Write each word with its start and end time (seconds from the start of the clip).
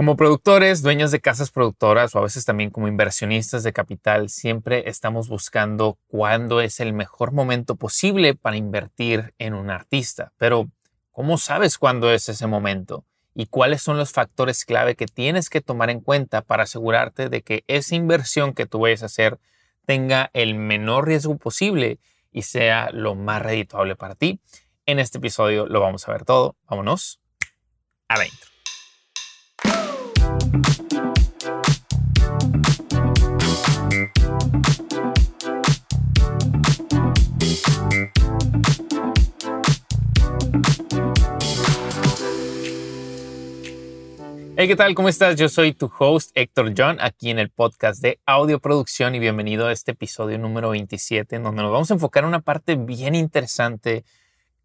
Como 0.00 0.16
productores, 0.16 0.80
dueños 0.80 1.10
de 1.10 1.20
casas 1.20 1.50
productoras 1.50 2.14
o 2.14 2.20
a 2.20 2.22
veces 2.22 2.46
también 2.46 2.70
como 2.70 2.88
inversionistas 2.88 3.62
de 3.62 3.74
capital, 3.74 4.30
siempre 4.30 4.88
estamos 4.88 5.28
buscando 5.28 5.98
cuándo 6.06 6.62
es 6.62 6.80
el 6.80 6.94
mejor 6.94 7.32
momento 7.32 7.76
posible 7.76 8.34
para 8.34 8.56
invertir 8.56 9.34
en 9.36 9.52
un 9.52 9.68
artista. 9.68 10.32
Pero, 10.38 10.70
¿cómo 11.10 11.36
sabes 11.36 11.76
cuándo 11.76 12.10
es 12.10 12.30
ese 12.30 12.46
momento? 12.46 13.04
¿Y 13.34 13.44
cuáles 13.48 13.82
son 13.82 13.98
los 13.98 14.10
factores 14.10 14.64
clave 14.64 14.96
que 14.96 15.04
tienes 15.04 15.50
que 15.50 15.60
tomar 15.60 15.90
en 15.90 16.00
cuenta 16.00 16.40
para 16.40 16.62
asegurarte 16.62 17.28
de 17.28 17.42
que 17.42 17.64
esa 17.66 17.94
inversión 17.94 18.54
que 18.54 18.64
tú 18.64 18.78
vayas 18.78 19.02
a 19.02 19.06
hacer 19.06 19.38
tenga 19.84 20.30
el 20.32 20.54
menor 20.54 21.08
riesgo 21.08 21.36
posible 21.36 21.98
y 22.32 22.40
sea 22.40 22.88
lo 22.90 23.16
más 23.16 23.42
redituable 23.42 23.96
para 23.96 24.14
ti? 24.14 24.40
En 24.86 24.98
este 24.98 25.18
episodio 25.18 25.66
lo 25.66 25.82
vamos 25.82 26.08
a 26.08 26.12
ver 26.12 26.24
todo. 26.24 26.56
Vámonos 26.70 27.20
adentro. 28.08 28.49
Hey, 30.52 30.58
¿qué 44.66 44.76
tal? 44.76 44.94
¿Cómo 44.94 45.08
estás? 45.08 45.36
Yo 45.36 45.48
soy 45.48 45.72
tu 45.72 45.88
host 45.96 46.32
Héctor 46.34 46.74
John 46.76 46.98
aquí 47.00 47.30
en 47.30 47.38
el 47.38 47.50
podcast 47.50 48.02
de 48.02 48.18
audio 48.26 48.58
producción 48.58 49.14
y 49.14 49.20
bienvenido 49.20 49.68
a 49.68 49.72
este 49.72 49.92
episodio 49.92 50.36
número 50.38 50.70
27 50.70 51.36
en 51.36 51.44
donde 51.44 51.62
nos 51.62 51.70
vamos 51.70 51.90
a 51.92 51.94
enfocar 51.94 52.24
en 52.24 52.28
una 52.28 52.40
parte 52.40 52.74
bien 52.74 53.14
interesante 53.14 54.04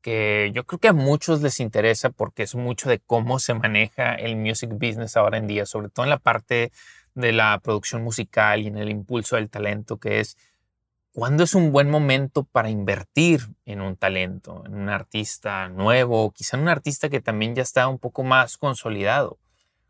que 0.06 0.52
yo 0.54 0.68
creo 0.68 0.78
que 0.78 0.90
a 0.90 0.94
muchos 0.94 1.42
les 1.42 1.60
interesa 1.60 2.12
porque 2.12 2.44
es 2.44 2.54
mucho 2.54 2.90
de 2.90 3.00
cómo 3.00 3.40
se 3.40 3.56
maneja 3.56 4.14
el 4.14 4.36
music 4.36 4.70
business 4.74 5.18
ahora 5.18 5.40
en 5.40 5.48
día, 5.48 5.66
sobre 5.66 5.90
todo 5.90 6.04
en 6.04 6.12
la 6.12 6.20
parte 6.20 6.72
de 7.16 7.32
la 7.32 7.60
producción 7.64 8.04
musical 8.04 8.62
y 8.62 8.68
en 8.68 8.78
el 8.78 8.92
impulso 8.92 9.36
del 9.36 9.50
talento, 9.50 9.98
que 9.98 10.20
es 10.20 10.38
cuándo 11.12 11.44
es 11.44 11.56
un 11.56 11.72
buen 11.72 11.90
momento 11.90 12.44
para 12.44 12.70
invertir 12.70 13.48
en 13.66 13.82
un 13.82 13.96
talento, 13.96 14.62
en 14.68 14.76
un 14.76 14.90
artista 14.90 15.70
nuevo, 15.70 16.30
quizá 16.30 16.56
en 16.56 16.62
un 16.62 16.70
artista 16.70 17.10
que 17.10 17.20
también 17.20 17.56
ya 17.56 17.64
está 17.64 17.88
un 17.88 17.98
poco 17.98 18.22
más 18.22 18.60
consolidado. 18.60 19.40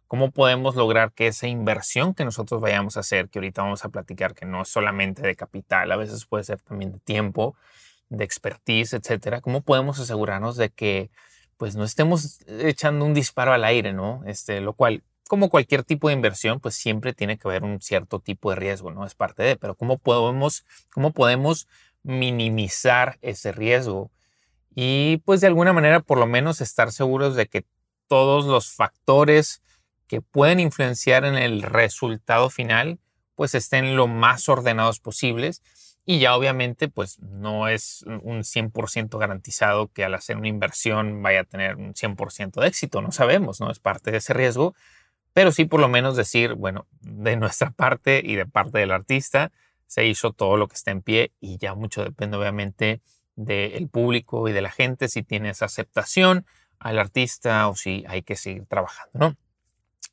¿Cómo 0.08 0.32
podemos 0.32 0.78
lograr 0.78 1.12
que 1.12 1.28
esa 1.28 1.48
inversión 1.48 2.14
que 2.14 2.24
nosotros 2.24 2.62
vayamos 2.62 2.96
a 2.96 3.02
hacer, 3.02 3.28
que 3.28 3.40
ahorita 3.40 3.64
vamos 3.64 3.84
a 3.84 3.90
platicar, 3.90 4.34
que 4.34 4.46
no 4.46 4.62
es 4.62 4.70
solamente 4.70 5.24
de 5.24 5.36
capital, 5.36 5.92
a 5.92 5.98
veces 5.98 6.26
puede 6.26 6.46
ser 6.46 6.62
también 6.62 6.94
de 6.94 7.00
tiempo, 7.00 7.58
de 8.10 8.24
expertise, 8.24 8.94
etcétera, 8.94 9.42
cómo 9.42 9.62
podemos 9.62 10.00
asegurarnos 10.00 10.58
de 10.58 10.70
que 10.70 11.12
pues 11.58 11.76
no 11.76 11.84
estemos 11.84 12.40
echando 12.48 13.06
un 13.06 13.14
disparo 13.14 13.54
al 13.54 13.64
aire, 13.64 13.94
¿no? 13.94 14.22
Este, 14.26 14.62
lo 14.62 14.74
cual, 14.74 15.04
como 15.28 15.50
cualquier 15.50 15.84
tipo 15.84 16.10
de 16.10 16.14
inversión, 16.14 16.60
pues 16.60 16.76
siempre 16.76 17.14
tiene 17.14 17.38
que 17.38 17.48
haber 17.48 17.64
un 17.64 17.82
cierto 17.82 18.20
tipo 18.20 18.50
de 18.50 18.58
riesgo, 18.58 18.92
¿no? 18.92 19.06
Es 19.06 19.16
parte 19.16 19.44
de, 19.44 19.56
pero 19.56 19.76
cómo 19.76 19.98
podemos, 19.98 20.66
cómo 20.92 21.12
podemos 21.12 21.68
minimizar 22.04 23.18
ese 23.22 23.52
riesgo 23.52 24.12
y 24.76 25.18
pues 25.26 25.42
de 25.42 25.48
alguna 25.48 25.74
manera 25.74 26.02
por 26.02 26.20
lo 26.20 26.28
menos 26.28 26.62
estar 26.62 26.92
seguros 26.92 27.36
de 27.36 27.48
que 27.48 27.66
todos 28.08 28.46
los 28.46 28.72
factores 28.72 29.64
que 30.08 30.22
pueden 30.22 30.60
influenciar 30.60 31.26
en 31.26 31.36
el 31.36 31.64
resultado 31.64 32.50
final 32.50 33.00
pues 33.34 33.56
estén 33.56 33.96
lo 33.96 34.08
más 34.08 34.48
ordenados 34.50 35.00
posibles 35.00 35.64
y 36.06 36.20
ya 36.20 36.36
obviamente, 36.36 36.88
pues 36.88 37.20
no 37.20 37.68
es 37.68 38.04
un 38.06 38.44
100% 38.44 39.18
garantizado 39.18 39.88
que 39.88 40.06
al 40.06 40.14
hacer 40.14 40.38
una 40.38 40.48
inversión 40.48 41.24
vaya 41.24 41.42
a 41.42 41.44
tener 41.46 41.78
un 41.78 41.96
100% 41.96 42.62
de 42.62 42.68
éxito. 42.68 43.02
No 43.02 43.12
sabemos, 43.12 43.60
¿no? 43.60 43.72
Es 43.72 43.80
parte 43.80 44.12
de 44.12 44.18
ese 44.18 44.34
riesgo. 44.34 44.76
Pero 45.34 45.52
sí 45.52 45.66
por 45.66 45.80
lo 45.80 45.90
menos 45.90 46.16
decir, 46.16 46.54
bueno, 46.54 46.86
de 47.02 47.36
nuestra 47.36 47.72
parte 47.72 48.22
y 48.24 48.36
de 48.36 48.46
parte 48.46 48.78
del 48.78 48.92
artista, 48.92 49.52
se 49.88 50.06
hizo 50.06 50.32
todo 50.32 50.58
lo 50.58 50.68
que 50.68 50.76
está 50.76 50.92
en 50.92 51.02
pie 51.02 51.32
y 51.40 51.58
ya 51.58 51.74
mucho 51.74 52.04
depende 52.04 52.38
obviamente 52.38 53.02
del 53.36 53.90
público 53.90 54.48
y 54.48 54.54
de 54.54 54.62
la 54.62 54.72
gente, 54.72 55.10
si 55.10 55.24
tiene 55.24 55.50
esa 55.50 55.66
aceptación 55.66 56.46
al 56.80 57.00
artista 57.00 57.68
o 57.68 57.76
si 57.76 58.06
hay 58.08 58.22
que 58.22 58.36
seguir 58.36 58.66
trabajando, 58.66 59.20
¿no? 59.20 59.38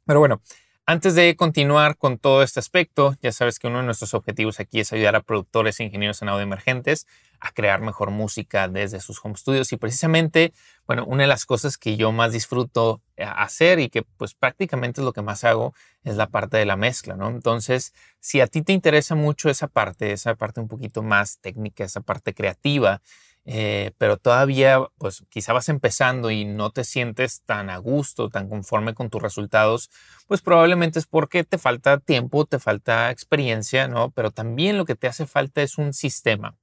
Pero 0.06 0.18
bueno, 0.18 0.40
antes 0.86 1.14
de 1.14 1.36
continuar 1.36 1.96
con 1.96 2.18
todo 2.18 2.42
este 2.42 2.58
aspecto, 2.60 3.14
ya 3.22 3.30
sabes 3.32 3.58
que 3.58 3.68
uno 3.68 3.78
de 3.78 3.84
nuestros 3.84 4.14
objetivos 4.14 4.58
aquí 4.58 4.80
es 4.80 4.92
ayudar 4.92 5.14
a 5.14 5.22
productores 5.22 5.78
e 5.78 5.84
ingenieros 5.84 6.22
en 6.22 6.28
audio 6.28 6.42
emergentes 6.42 7.06
a 7.38 7.52
crear 7.52 7.80
mejor 7.80 8.10
música 8.10 8.68
desde 8.68 9.00
sus 9.00 9.18
home 9.22 9.36
studios 9.36 9.72
y 9.72 9.76
precisamente, 9.76 10.52
bueno, 10.86 11.04
una 11.06 11.22
de 11.22 11.28
las 11.28 11.44
cosas 11.44 11.76
que 11.76 11.96
yo 11.96 12.12
más 12.12 12.32
disfruto 12.32 13.00
eh, 13.16 13.24
hacer 13.24 13.80
y 13.80 13.90
que 13.90 14.02
pues 14.02 14.34
prácticamente 14.34 15.00
es 15.00 15.04
lo 15.04 15.12
que 15.12 15.22
más 15.22 15.44
hago 15.44 15.74
es 16.04 16.16
la 16.16 16.28
parte 16.28 16.56
de 16.56 16.66
la 16.66 16.76
mezcla, 16.76 17.16
¿no? 17.16 17.28
Entonces, 17.28 17.92
si 18.20 18.40
a 18.40 18.46
ti 18.46 18.62
te 18.62 18.72
interesa 18.72 19.14
mucho 19.14 19.50
esa 19.50 19.68
parte, 19.68 20.12
esa 20.12 20.34
parte 20.34 20.60
un 20.60 20.68
poquito 20.68 21.02
más 21.02 21.38
técnica, 21.40 21.84
esa 21.84 22.00
parte 22.00 22.34
creativa, 22.34 23.02
eh, 23.44 23.90
pero 23.98 24.18
todavía, 24.18 24.80
pues 24.98 25.24
quizá 25.28 25.52
vas 25.52 25.68
empezando 25.68 26.30
y 26.30 26.44
no 26.44 26.70
te 26.70 26.84
sientes 26.84 27.42
tan 27.42 27.70
a 27.70 27.78
gusto, 27.78 28.28
tan 28.28 28.48
conforme 28.48 28.94
con 28.94 29.10
tus 29.10 29.20
resultados, 29.20 29.90
pues 30.28 30.42
probablemente 30.42 30.98
es 30.98 31.06
porque 31.06 31.42
te 31.42 31.58
falta 31.58 31.98
tiempo, 31.98 32.44
te 32.46 32.60
falta 32.60 33.10
experiencia, 33.10 33.88
¿no? 33.88 34.10
Pero 34.12 34.30
también 34.30 34.78
lo 34.78 34.84
que 34.84 34.94
te 34.94 35.08
hace 35.08 35.26
falta 35.26 35.62
es 35.62 35.76
un 35.76 35.92
sistema, 35.92 36.56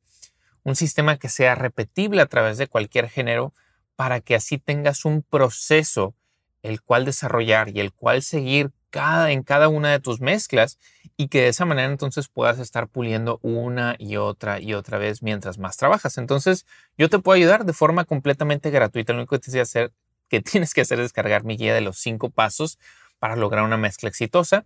un 0.64 0.76
sistema 0.76 1.18
que 1.18 1.28
sea 1.28 1.56
repetible 1.56 2.22
a 2.22 2.28
través 2.28 2.58
de 2.58 2.68
cualquier 2.68 3.10
género 3.10 3.54
para 3.96 4.22
que 4.22 4.36
así 4.36 4.58
tengas 4.58 5.04
un 5.04 5.22
proceso 5.22 6.16
el 6.62 6.82
cual 6.82 7.06
desarrollar 7.06 7.70
y 7.70 7.80
el 7.82 7.94
cual 7.94 8.22
seguir 8.22 8.72
cada, 8.90 9.32
en 9.32 9.44
cada 9.44 9.68
una 9.68 9.92
de 9.92 10.00
tus 10.00 10.22
mezclas 10.22 10.80
y 11.18 11.28
que 11.28 11.42
de 11.42 11.48
esa 11.50 11.66
manera 11.66 11.92
entonces 11.92 12.30
puedas 12.30 12.60
estar 12.60 12.88
puliendo 12.88 13.40
una 13.42 13.96
y 14.00 14.18
otra 14.18 14.60
y 14.60 14.74
otra 14.74 14.98
vez 14.98 15.22
mientras 15.22 15.58
más 15.58 15.78
trabajas. 15.78 16.18
Entonces 16.18 16.66
yo 16.98 17.10
te 17.10 17.20
puedo 17.20 17.36
ayudar 17.36 17.66
de 17.66 17.74
forma 17.74 18.06
completamente 18.06 18.70
gratuita. 18.70 19.14
Lo 19.14 19.20
único 19.20 19.36
que 19.36 19.40
tienes 19.40 19.56
que 19.56 19.62
hacer, 19.62 19.94
que 20.30 20.42
tienes 20.42 20.74
que 20.74 20.82
hacer 20.82 21.00
es 21.00 21.06
descargar 21.06 21.44
mi 21.44 21.58
guía 21.58 21.74
de 21.74 21.82
los 21.82 21.98
cinco 21.98 22.30
pasos 22.30 22.80
para 23.20 23.36
lograr 23.36 23.66
una 23.66 23.78
mezcla 23.78 24.10
exitosa. 24.10 24.66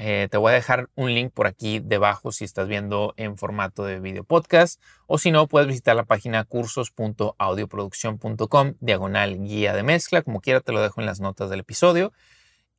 Eh, 0.00 0.28
te 0.30 0.36
voy 0.36 0.52
a 0.52 0.54
dejar 0.54 0.88
un 0.94 1.12
link 1.12 1.32
por 1.32 1.48
aquí 1.48 1.80
debajo 1.80 2.30
si 2.30 2.44
estás 2.44 2.68
viendo 2.68 3.14
en 3.16 3.36
formato 3.36 3.84
de 3.84 3.98
video 3.98 4.22
podcast 4.22 4.80
o 5.08 5.18
si 5.18 5.32
no 5.32 5.48
puedes 5.48 5.66
visitar 5.66 5.96
la 5.96 6.04
página 6.04 6.44
cursos.audioproducción.com 6.44 8.74
diagonal 8.78 9.42
guía 9.42 9.74
de 9.74 9.82
mezcla 9.82 10.22
como 10.22 10.40
quiera 10.40 10.60
te 10.60 10.70
lo 10.70 10.80
dejo 10.80 11.00
en 11.00 11.06
las 11.06 11.18
notas 11.18 11.50
del 11.50 11.58
episodio 11.60 12.12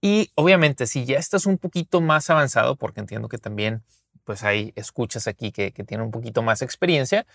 y 0.02 0.32
obviamente, 0.36 0.88
si 0.88 1.06
ya 1.06 1.18
estás 1.18 1.46
un 1.46 1.58
poquito 1.58 2.02
más 2.02 2.30
avanzado, 2.30 2.76
porque 2.76 3.02
entiendo 3.02 3.28
que 3.30 3.38
también 3.38 3.84
pues 4.24 4.44
hay 4.44 4.74
escuchas 4.76 5.28
aquí 5.28 5.52
que, 5.52 5.72
que 5.72 5.84
tienen 5.84 6.06
un 6.06 6.12
poquito 6.12 6.44
más 6.44 6.62
experiencia, 6.62 7.26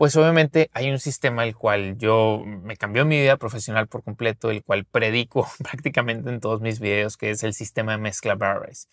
pues 0.00 0.16
obviamente 0.16 0.70
hay 0.72 0.90
un 0.90 0.98
sistema 0.98 1.44
el 1.44 1.54
cual 1.54 1.98
yo 1.98 2.42
me 2.44 2.76
cambió 2.76 3.04
mi 3.04 3.20
vida 3.20 3.36
profesional 3.36 3.86
por 3.86 4.02
completo, 4.02 4.50
el 4.50 4.64
cual 4.64 4.86
predico 4.86 5.46
prácticamente 5.62 6.30
en 6.30 6.40
todos 6.40 6.60
mis 6.60 6.80
videos, 6.80 7.16
que 7.16 7.30
es 7.30 7.42
el 7.42 7.54
sistema 7.54 7.92
de 7.92 7.98
mezcla 7.98 8.34
Barres. 8.34 8.88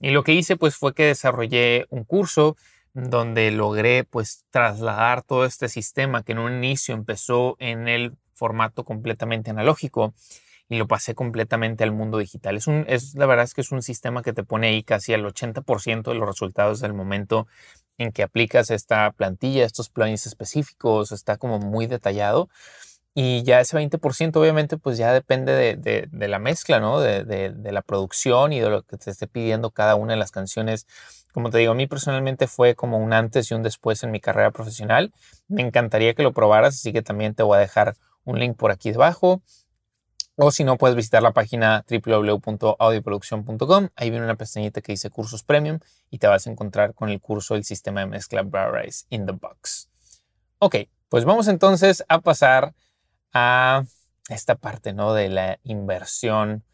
Y 0.00 0.10
lo 0.10 0.22
que 0.22 0.32
hice 0.32 0.56
pues 0.56 0.76
fue 0.76 0.94
que 0.94 1.06
desarrollé 1.06 1.86
un 1.90 2.04
curso 2.04 2.56
donde 2.92 3.50
logré 3.50 4.04
pues 4.04 4.44
trasladar 4.50 5.22
todo 5.22 5.44
este 5.44 5.68
sistema 5.68 6.22
que 6.22 6.32
en 6.32 6.38
un 6.38 6.52
inicio 6.52 6.94
empezó 6.94 7.56
en 7.58 7.88
el 7.88 8.16
formato 8.34 8.84
completamente 8.84 9.50
analógico 9.50 10.14
y 10.70 10.78
lo 10.78 10.86
pasé 10.86 11.14
completamente 11.16 11.82
al 11.82 11.90
mundo 11.90 12.18
digital. 12.18 12.56
Es, 12.56 12.68
un, 12.68 12.84
es 12.88 13.16
la 13.16 13.26
verdad 13.26 13.44
es 13.44 13.54
que 13.54 13.60
es 13.60 13.72
un 13.72 13.82
sistema 13.82 14.22
que 14.22 14.32
te 14.32 14.44
pone 14.44 14.68
ahí 14.68 14.84
casi 14.84 15.12
al 15.12 15.24
80% 15.24 16.12
de 16.12 16.14
los 16.14 16.28
resultados 16.28 16.78
del 16.80 16.94
momento 16.94 17.48
en 17.98 18.12
que 18.12 18.22
aplicas 18.22 18.70
esta 18.70 19.10
plantilla, 19.10 19.64
estos 19.64 19.90
plugins 19.90 20.26
específicos, 20.26 21.10
está 21.10 21.36
como 21.36 21.58
muy 21.58 21.86
detallado. 21.86 22.48
Y 23.14 23.42
ya 23.42 23.58
ese 23.58 23.76
20% 23.76 24.36
obviamente 24.36 24.76
pues 24.78 24.96
ya 24.96 25.12
depende 25.12 25.52
de, 25.52 26.08
de, 26.08 26.28
la 26.28 26.38
mezcla, 26.38 26.78
¿no? 26.78 27.00
De, 27.00 27.24
de, 27.24 27.72
la 27.72 27.82
producción 27.82 28.52
y 28.52 28.60
de 28.60 28.70
lo 28.70 28.82
que 28.84 28.96
te 28.96 29.10
esté 29.10 29.26
pidiendo 29.26 29.72
cada 29.72 29.96
una 29.96 30.12
de 30.12 30.20
las 30.20 30.30
canciones. 30.30 30.86
Como 31.32 31.50
te 31.50 31.58
digo, 31.58 31.72
a 31.72 31.74
mí 31.74 31.88
personalmente 31.88 32.46
fue 32.46 32.76
como 32.76 32.98
un 32.98 33.12
antes 33.12 33.50
y 33.50 33.54
un 33.54 33.64
después 33.64 34.04
en 34.04 34.12
mi 34.12 34.20
carrera 34.20 34.52
profesional. 34.52 35.12
Me 35.48 35.62
encantaría 35.62 36.14
que 36.14 36.22
lo 36.22 36.32
probaras, 36.32 36.76
así 36.76 36.92
que 36.92 37.02
también 37.02 37.34
te 37.34 37.42
voy 37.42 37.56
a 37.56 37.60
dejar 37.60 37.96
un 38.24 38.38
link 38.38 38.56
por 38.56 38.70
aquí 38.70 38.92
debajo. 38.92 39.42
O 40.42 40.50
si 40.50 40.64
no, 40.64 40.78
puedes 40.78 40.96
visitar 40.96 41.22
la 41.22 41.32
página 41.32 41.84
www.audioproducción.com. 41.86 43.88
Ahí 43.94 44.08
viene 44.08 44.24
una 44.24 44.36
pestañita 44.36 44.80
que 44.80 44.92
dice 44.92 45.10
cursos 45.10 45.42
premium 45.42 45.80
y 46.08 46.16
te 46.16 46.28
vas 46.28 46.46
a 46.46 46.50
encontrar 46.50 46.94
con 46.94 47.10
el 47.10 47.20
curso 47.20 47.52
del 47.52 47.64
sistema 47.64 48.00
de 48.00 48.06
mezcla 48.06 48.42
Barrise 48.42 49.04
in 49.10 49.26
the 49.26 49.32
Box. 49.32 49.90
Ok, 50.58 50.76
pues 51.10 51.26
vamos 51.26 51.46
entonces 51.46 52.02
a 52.08 52.20
pasar 52.20 52.74
a 53.34 53.84
esta 54.30 54.54
parte 54.54 54.94
¿no? 54.94 55.12
de 55.12 55.28
la 55.28 55.58
inversión 55.62 56.64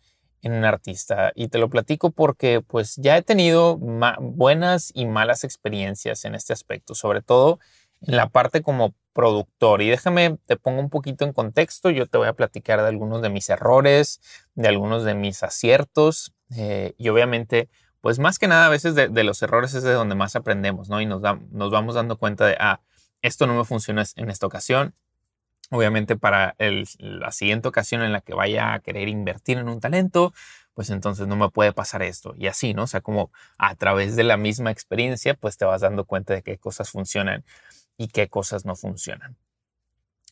en 0.43 0.53
un 0.53 0.65
artista. 0.65 1.33
Y 1.35 1.49
te 1.49 1.59
lo 1.59 1.69
platico 1.69 2.13
porque 2.13 2.61
pues 2.61 2.95
ya 2.95 3.17
he 3.17 3.23
tenido 3.23 3.79
buenas 3.79 4.93
y 4.95 5.07
malas 5.07 5.43
experiencias 5.43 6.25
en 6.25 6.37
este 6.37 6.53
aspecto, 6.53 6.95
sobre 6.95 7.21
todo 7.21 7.59
en 8.03 8.17
la 8.17 8.29
parte 8.29 8.63
como 8.63 8.95
productor. 9.13 9.83
Y 9.83 9.89
déjame, 9.89 10.39
te 10.47 10.57
pongo 10.57 10.81
un 10.81 10.91
poquito 10.91 11.25
en 11.25 11.33
contexto. 11.33 11.91
Yo 11.91 12.07
te 12.07 12.19
voy 12.19 12.29
a 12.29 12.35
platicar 12.35 12.83
de 12.83 12.89
algunos 12.89 13.23
de 13.23 13.31
mis 13.31 13.49
errores, 13.49 14.21
de 14.55 14.69
algunos 14.69 15.05
de 15.05 15.15
mis 15.15 15.43
aciertos. 15.43 16.35
Eh, 16.55 16.95
y 16.99 17.09
obviamente, 17.09 17.69
pues 18.01 18.19
más 18.19 18.39
que 18.39 18.47
nada, 18.47 18.67
a 18.67 18.69
veces 18.69 18.95
de, 18.95 19.25
los 19.25 19.43
errores 19.43 19.75
es 19.75 19.83
de 19.83 19.93
donde 19.93 20.15
más 20.15 20.37
aprendemos, 20.37 20.89
¿no? 20.89 21.01
Y 21.01 21.07
nos, 21.07 21.23
nos 21.51 21.71
vamos 21.71 21.95
dando 21.95 22.19
cuenta 22.19 22.47
de, 22.47 22.57
ah, 22.61 22.81
esto 23.23 23.47
no 23.47 23.55
me 23.55 23.65
funcionó 23.65 24.03
en 24.17 24.31
esta 24.31 24.47
ocasión. 24.47 24.95
Obviamente 25.71 26.17
para 26.17 26.55
la 26.59 27.33
siguiente 27.33 27.67
ocasión 27.67 28.03
en 28.03 28.13
la 28.13 28.21
que 28.21 28.35
vaya 28.35 28.73
a 28.73 28.79
querer 28.79 29.09
invertir 29.09 29.59
en 29.59 29.69
un 29.69 29.81
talento, 29.81 30.33
pues 30.75 30.91
entonces 30.91 31.27
no 31.27 31.35
me 31.35 31.49
puede 31.49 31.73
pasar 31.73 32.03
esto. 32.03 32.35
Y 32.37 32.47
así, 32.47 32.73
¿no? 32.75 32.85
O 32.85 32.87
sea, 32.87 33.01
como 33.01 33.33
a 33.59 33.75
través 33.75 34.15
de 34.15 34.23
la 34.23 34.37
misma 34.37 34.71
experiencia, 34.71 35.35
pues 35.35 35.57
te 35.57 35.65
vas 35.65 35.81
dando 35.81 36.05
cuenta 36.05 36.35
de 36.35 36.43
qué 36.43 36.59
cosas 36.59 36.91
funcionan 36.91 37.45
y 37.97 38.09
qué 38.09 38.29
cosas 38.29 38.65
no 38.65 38.77
funcionan. 38.77 39.37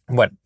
Bueno, 0.06 0.36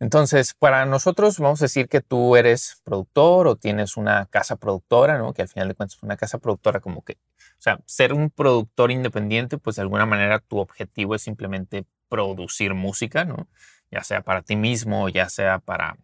entonces 0.00 0.54
para 0.54 0.84
nosotros 0.86 1.38
vamos 1.38 1.60
a 1.60 1.64
decir 1.64 1.88
que 1.88 2.00
tú 2.00 2.36
eres 2.36 2.80
productor 2.84 3.48
o 3.48 3.56
tienes 3.56 3.96
una 3.96 4.26
casa 4.26 4.56
productora, 4.56 5.18
¿no? 5.18 5.32
Que 5.32 5.42
al 5.42 5.48
final 5.48 5.68
de 5.68 5.74
cuentas 5.74 6.02
una 6.02 6.16
casa 6.16 6.38
productora 6.38 6.80
como 6.80 7.02
que, 7.02 7.14
o 7.14 7.60
sea, 7.60 7.80
ser 7.86 8.12
un 8.12 8.30
productor 8.30 8.90
independiente, 8.90 9.58
pues 9.58 9.76
de 9.76 9.82
alguna 9.82 10.06
manera 10.06 10.38
tu 10.38 10.58
objetivo 10.58 11.14
es 11.14 11.22
simplemente 11.22 11.84
producir 12.08 12.74
música, 12.74 13.24
¿no? 13.24 13.48
Ya 13.90 14.04
sea 14.04 14.22
para 14.22 14.42
ti 14.42 14.56
mismo, 14.56 15.08
ya 15.08 15.28
sea 15.28 15.58
para, 15.58 15.96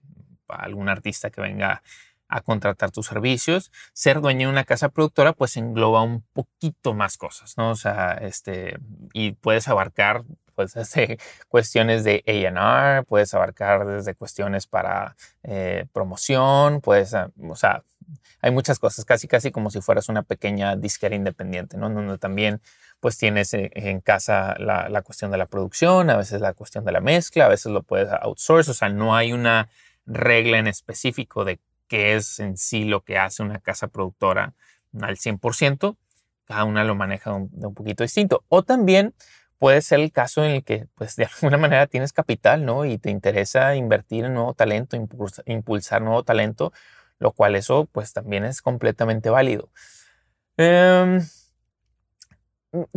para 0.47 0.65
algún 0.65 0.89
artista 0.89 1.31
que 1.31 1.41
venga 1.41 1.83
a 2.29 2.41
contratar 2.41 2.91
tus 2.91 3.07
servicios. 3.07 3.71
Ser 3.93 4.21
dueño 4.21 4.49
de 4.49 4.53
una 4.53 4.65
casa 4.65 4.89
productora 4.89 5.35
pues 5.35 5.57
engloba 5.57 6.03
un 6.03 6.23
poquito 6.33 6.95
más 6.95 7.17
cosas, 7.17 7.57
¿no? 7.57 7.71
O 7.71 7.77
sea, 7.77 8.13
este, 8.15 8.79
y 9.13 9.33
puedes 9.33 9.69
abarcar 9.69 10.25
pues 10.55 10.75
desde 10.75 11.19
cuestiones 11.49 12.05
de 12.05 12.23
A&R, 12.27 13.05
puedes 13.05 13.35
abarcar 13.35 13.87
desde 13.87 14.15
cuestiones 14.15 14.67
para 14.67 15.17
eh, 15.43 15.87
promoción, 15.93 16.81
puedes, 16.81 17.15
ah, 17.15 17.31
o 17.49 17.57
sea, 17.57 17.83
hay 18.41 18.51
muchas 18.51 18.79
cosas, 18.79 19.05
casi 19.05 19.27
casi 19.29 19.51
como 19.51 19.71
si 19.71 19.81
fueras 19.81 20.09
una 20.09 20.23
pequeña 20.23 20.77
disquera 20.77 21.15
independiente, 21.17 21.79
¿no? 21.79 21.89
Donde 21.89 22.19
también 22.19 22.61
pues 23.01 23.17
tienes 23.17 23.55
eh, 23.55 23.71
en 23.75 24.01
casa 24.01 24.55
la, 24.59 24.89
la, 24.89 25.03
cuestión 25.03 25.31
de 25.31 25.39
la 25.39 25.47
producción, 25.47 26.11
a 26.11 26.17
veces 26.17 26.41
la 26.41 26.53
cuestión 26.53 26.85
de 26.85 26.93
la 26.93 27.01
mezcla, 27.01 27.47
a 27.47 27.49
veces 27.49 27.73
lo 27.73 27.83
puedes 27.83 28.09
outsource, 28.13 28.71
o 28.71 28.75
sea, 28.75 28.89
no 28.89 29.17
hay 29.17 29.33
una 29.33 29.69
regla 30.07 30.59
en 30.59 30.67
específico 30.67 31.45
de 31.45 31.61
qué 31.89 32.17
es 32.17 32.39
en 32.41 32.57
sí 32.57 32.85
lo 32.85 33.03
que 33.03 33.19
hace 33.19 33.43
una 33.43 33.61
casa 33.61 33.89
productora 33.89 34.55
al 35.01 35.17
100%, 35.17 35.97
cada 36.45 36.65
una 36.65 36.85
lo 36.85 36.95
maneja 36.95 37.31
de 37.51 37.67
un 37.67 37.75
poquito 37.75 38.05
distinto. 38.05 38.45
O 38.49 38.63
también 38.63 39.15
puede 39.59 39.83
ser 39.83 40.01
el 40.01 40.13
caso 40.13 40.45
en 40.45 40.53
el 40.53 40.65
que, 40.65 40.87
pues, 40.95 41.17
de 41.17 41.25
alguna 41.43 41.59
manera 41.59 41.87
tienes 41.87 42.13
capital, 42.13 42.65
¿no? 42.65 42.85
Y 42.85 42.99
te 42.99 43.11
interesa 43.11 43.77
invertir 43.77 44.25
en 44.27 44.35
nuevo 44.35 44.55
talento, 44.55 44.97
impulsar, 45.47 46.03
nuevo 46.03 46.23
talento, 46.25 46.73
lo 47.19 47.33
cual 47.33 47.57
eso, 47.57 47.89
pues, 47.93 48.13
también 48.13 48.45
es 48.45 48.63
completamente 48.63 49.31
válido. 49.31 49.71
Em, 50.57 51.21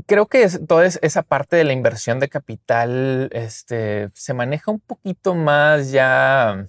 creo 0.06 0.28
que 0.28 0.48
toda 0.68 0.86
esa 0.86 1.22
parte 1.24 1.56
de 1.56 1.64
la 1.64 1.74
inversión 1.74 2.20
de 2.20 2.30
capital 2.30 3.30
este, 3.32 4.10
se 4.14 4.34
maneja 4.34 4.72
un 4.72 4.80
poquito 4.80 5.36
más 5.36 5.92
ya 5.92 6.68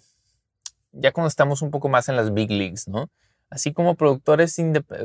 ya 0.92 1.12
cuando 1.12 1.28
estamos 1.28 1.62
un 1.62 1.70
poco 1.70 1.88
más 1.88 2.08
en 2.08 2.16
las 2.16 2.32
big 2.34 2.50
leagues, 2.50 2.88
¿no? 2.88 3.10
Así 3.50 3.72
como 3.72 3.94
productores, 3.94 4.56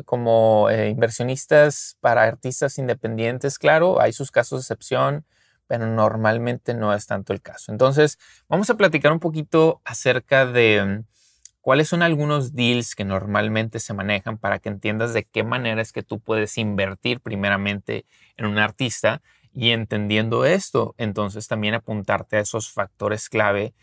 como 0.05 0.69
eh, 0.69 0.89
inversionistas 0.89 1.97
para 2.01 2.23
artistas 2.23 2.77
independientes, 2.77 3.57
claro, 3.57 4.01
hay 4.01 4.11
sus 4.11 4.31
casos 4.31 4.59
de 4.59 4.63
excepción, 4.63 5.25
pero 5.67 5.87
normalmente 5.87 6.73
no 6.73 6.93
es 6.93 7.05
tanto 7.07 7.31
el 7.31 7.41
caso. 7.41 7.71
Entonces, 7.71 8.19
vamos 8.49 8.69
a 8.69 8.75
platicar 8.75 9.13
un 9.13 9.19
poquito 9.19 9.81
acerca 9.85 10.45
de 10.45 10.83
mm, 10.83 11.05
cuáles 11.61 11.87
son 11.87 12.03
algunos 12.03 12.53
deals 12.53 12.95
que 12.95 13.05
normalmente 13.05 13.79
se 13.79 13.93
manejan 13.93 14.37
para 14.37 14.59
que 14.59 14.67
entiendas 14.67 15.13
de 15.13 15.23
qué 15.23 15.43
manera 15.43 15.81
es 15.81 15.93
que 15.93 16.03
tú 16.03 16.19
puedes 16.19 16.57
invertir 16.57 17.21
primeramente 17.21 18.05
en 18.35 18.45
un 18.45 18.57
artista 18.57 19.21
y 19.53 19.69
entendiendo 19.69 20.45
esto, 20.45 20.95
entonces 20.97 21.47
también 21.47 21.75
apuntarte 21.75 22.37
a 22.37 22.39
esos 22.41 22.71
factores 22.71 23.29
clave 23.29 23.73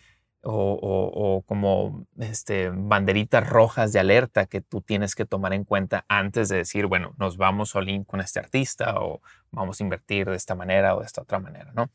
o, 0.42 1.44
como 1.46 2.06
este, 2.18 2.70
banderitas 2.72 3.48
rojas 3.48 3.92
de 3.92 4.00
alerta 4.00 4.46
que 4.46 4.60
tú 4.60 4.80
tienes 4.80 5.14
que 5.14 5.26
tomar 5.26 5.52
en 5.52 5.64
cuenta 5.64 6.04
antes 6.08 6.48
de 6.48 6.56
decir, 6.56 6.86
bueno, 6.86 7.14
nos 7.18 7.36
vamos 7.36 7.74
all 7.76 8.04
con 8.06 8.20
este 8.20 8.38
artista 8.38 8.94
o 9.00 9.20
vamos 9.50 9.80
a 9.80 9.84
invertir 9.84 10.28
de 10.28 10.36
esta 10.36 10.54
manera 10.54 10.94
o 10.96 11.00
de 11.00 11.06
esta 11.06 11.22
otra 11.22 11.38
manera, 11.38 11.72
¿no? 11.74 11.90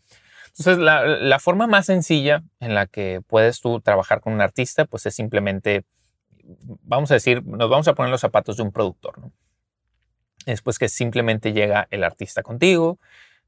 Entonces, 0.57 0.77
la, 0.77 1.39
forma 1.39 1.67
más 1.67 1.87
sencilla 1.87 2.43
en 2.59 2.75
la 2.75 2.85
que 2.85 3.21
puedes 3.27 3.59
tú 3.59 3.81
trabajar 3.81 4.21
con 4.21 4.31
un 4.33 4.41
artista, 4.41 4.85
pues 4.85 5.05
es 5.05 5.13
simplemente, 5.13 5.83
vamos 6.83 7.11
a 7.11 7.15
decir, 7.15 7.43
nos 7.45 7.69
vamos 7.69 7.87
a 7.89 7.93
poner 7.93 8.09
los 8.09 8.21
zapatos 8.21 8.57
de 8.57 8.63
un 8.63 8.71
productor, 8.71 9.19
¿no? 9.19 9.33
Después 10.45 10.77
que 10.79 10.87
simplemente 10.87 11.51
llega 11.51 11.87
el 11.89 12.03
artista 12.03 12.43
contigo, 12.43 12.99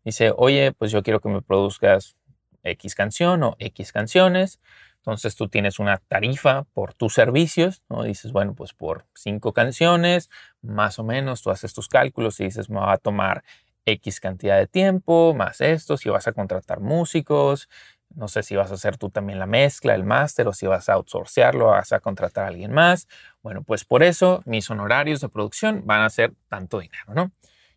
dice, 0.03 0.33
oye, 0.35 0.73
pues 0.73 0.91
yo 0.91 1.03
quiero 1.03 1.21
que 1.21 1.29
me 1.29 1.41
produzcas 1.41 2.15
X 2.63 2.95
canción 2.95 3.43
o 3.43 3.55
X 3.59 3.91
canciones. 3.91 4.59
Entonces 5.07 5.37
tú 5.37 5.47
tienes 5.47 5.79
una 5.79 5.99
tarifa 6.09 6.65
por 6.73 6.93
tus 6.93 7.13
servicios, 7.13 7.81
¿no? 7.87 8.03
Dices, 8.03 8.33
bueno, 8.33 8.55
pues 8.55 8.73
por 8.73 9.05
cinco 9.15 9.53
canciones, 9.53 10.29
más 10.61 10.99
o 10.99 11.05
menos, 11.05 11.41
tú 11.41 11.49
haces 11.49 11.73
tus 11.73 11.87
cálculos 11.87 12.41
y 12.41 12.43
dices, 12.43 12.69
me 12.69 12.81
va 12.81 12.91
a 12.91 12.97
tomar 12.97 13.45
X 13.85 14.19
cantidad 14.19 14.57
de 14.57 14.67
tiempo, 14.67 15.33
más 15.33 15.61
esto, 15.61 15.95
si 15.95 16.09
vas 16.09 16.27
a 16.27 16.33
contratar 16.33 16.81
músicos, 16.81 17.69
no 18.15 18.27
sé 18.27 18.43
si 18.43 18.57
vas 18.57 18.69
a 18.71 18.73
hacer 18.73 18.97
tú 18.97 19.09
también 19.09 19.39
la 19.39 19.45
mezcla, 19.45 19.95
el 19.95 20.03
máster, 20.03 20.45
o 20.49 20.51
si 20.51 20.67
vas 20.67 20.89
a 20.89 20.95
outsourcearlo, 20.95 21.67
vas 21.67 21.93
a 21.93 22.01
contratar 22.01 22.43
a 22.43 22.47
alguien 22.49 22.73
más. 22.73 23.07
Bueno, 23.41 23.63
pues 23.63 23.85
por 23.85 24.03
eso 24.03 24.41
mis 24.45 24.69
honorarios 24.69 25.21
de 25.21 25.29
producción 25.29 25.83
van 25.85 26.01
a 26.01 26.09
ser 26.09 26.33
tanto 26.49 26.79
dinero, 26.79 27.13
¿no? 27.13 27.31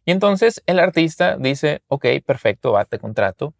Y 0.04 0.10
entonces 0.10 0.64
el 0.66 0.80
artista 0.80 1.36
dice, 1.36 1.82
ok, 1.86 2.06
perfecto, 2.26 2.72
va, 2.72 2.84
te 2.86 2.98
contrato. 2.98 3.54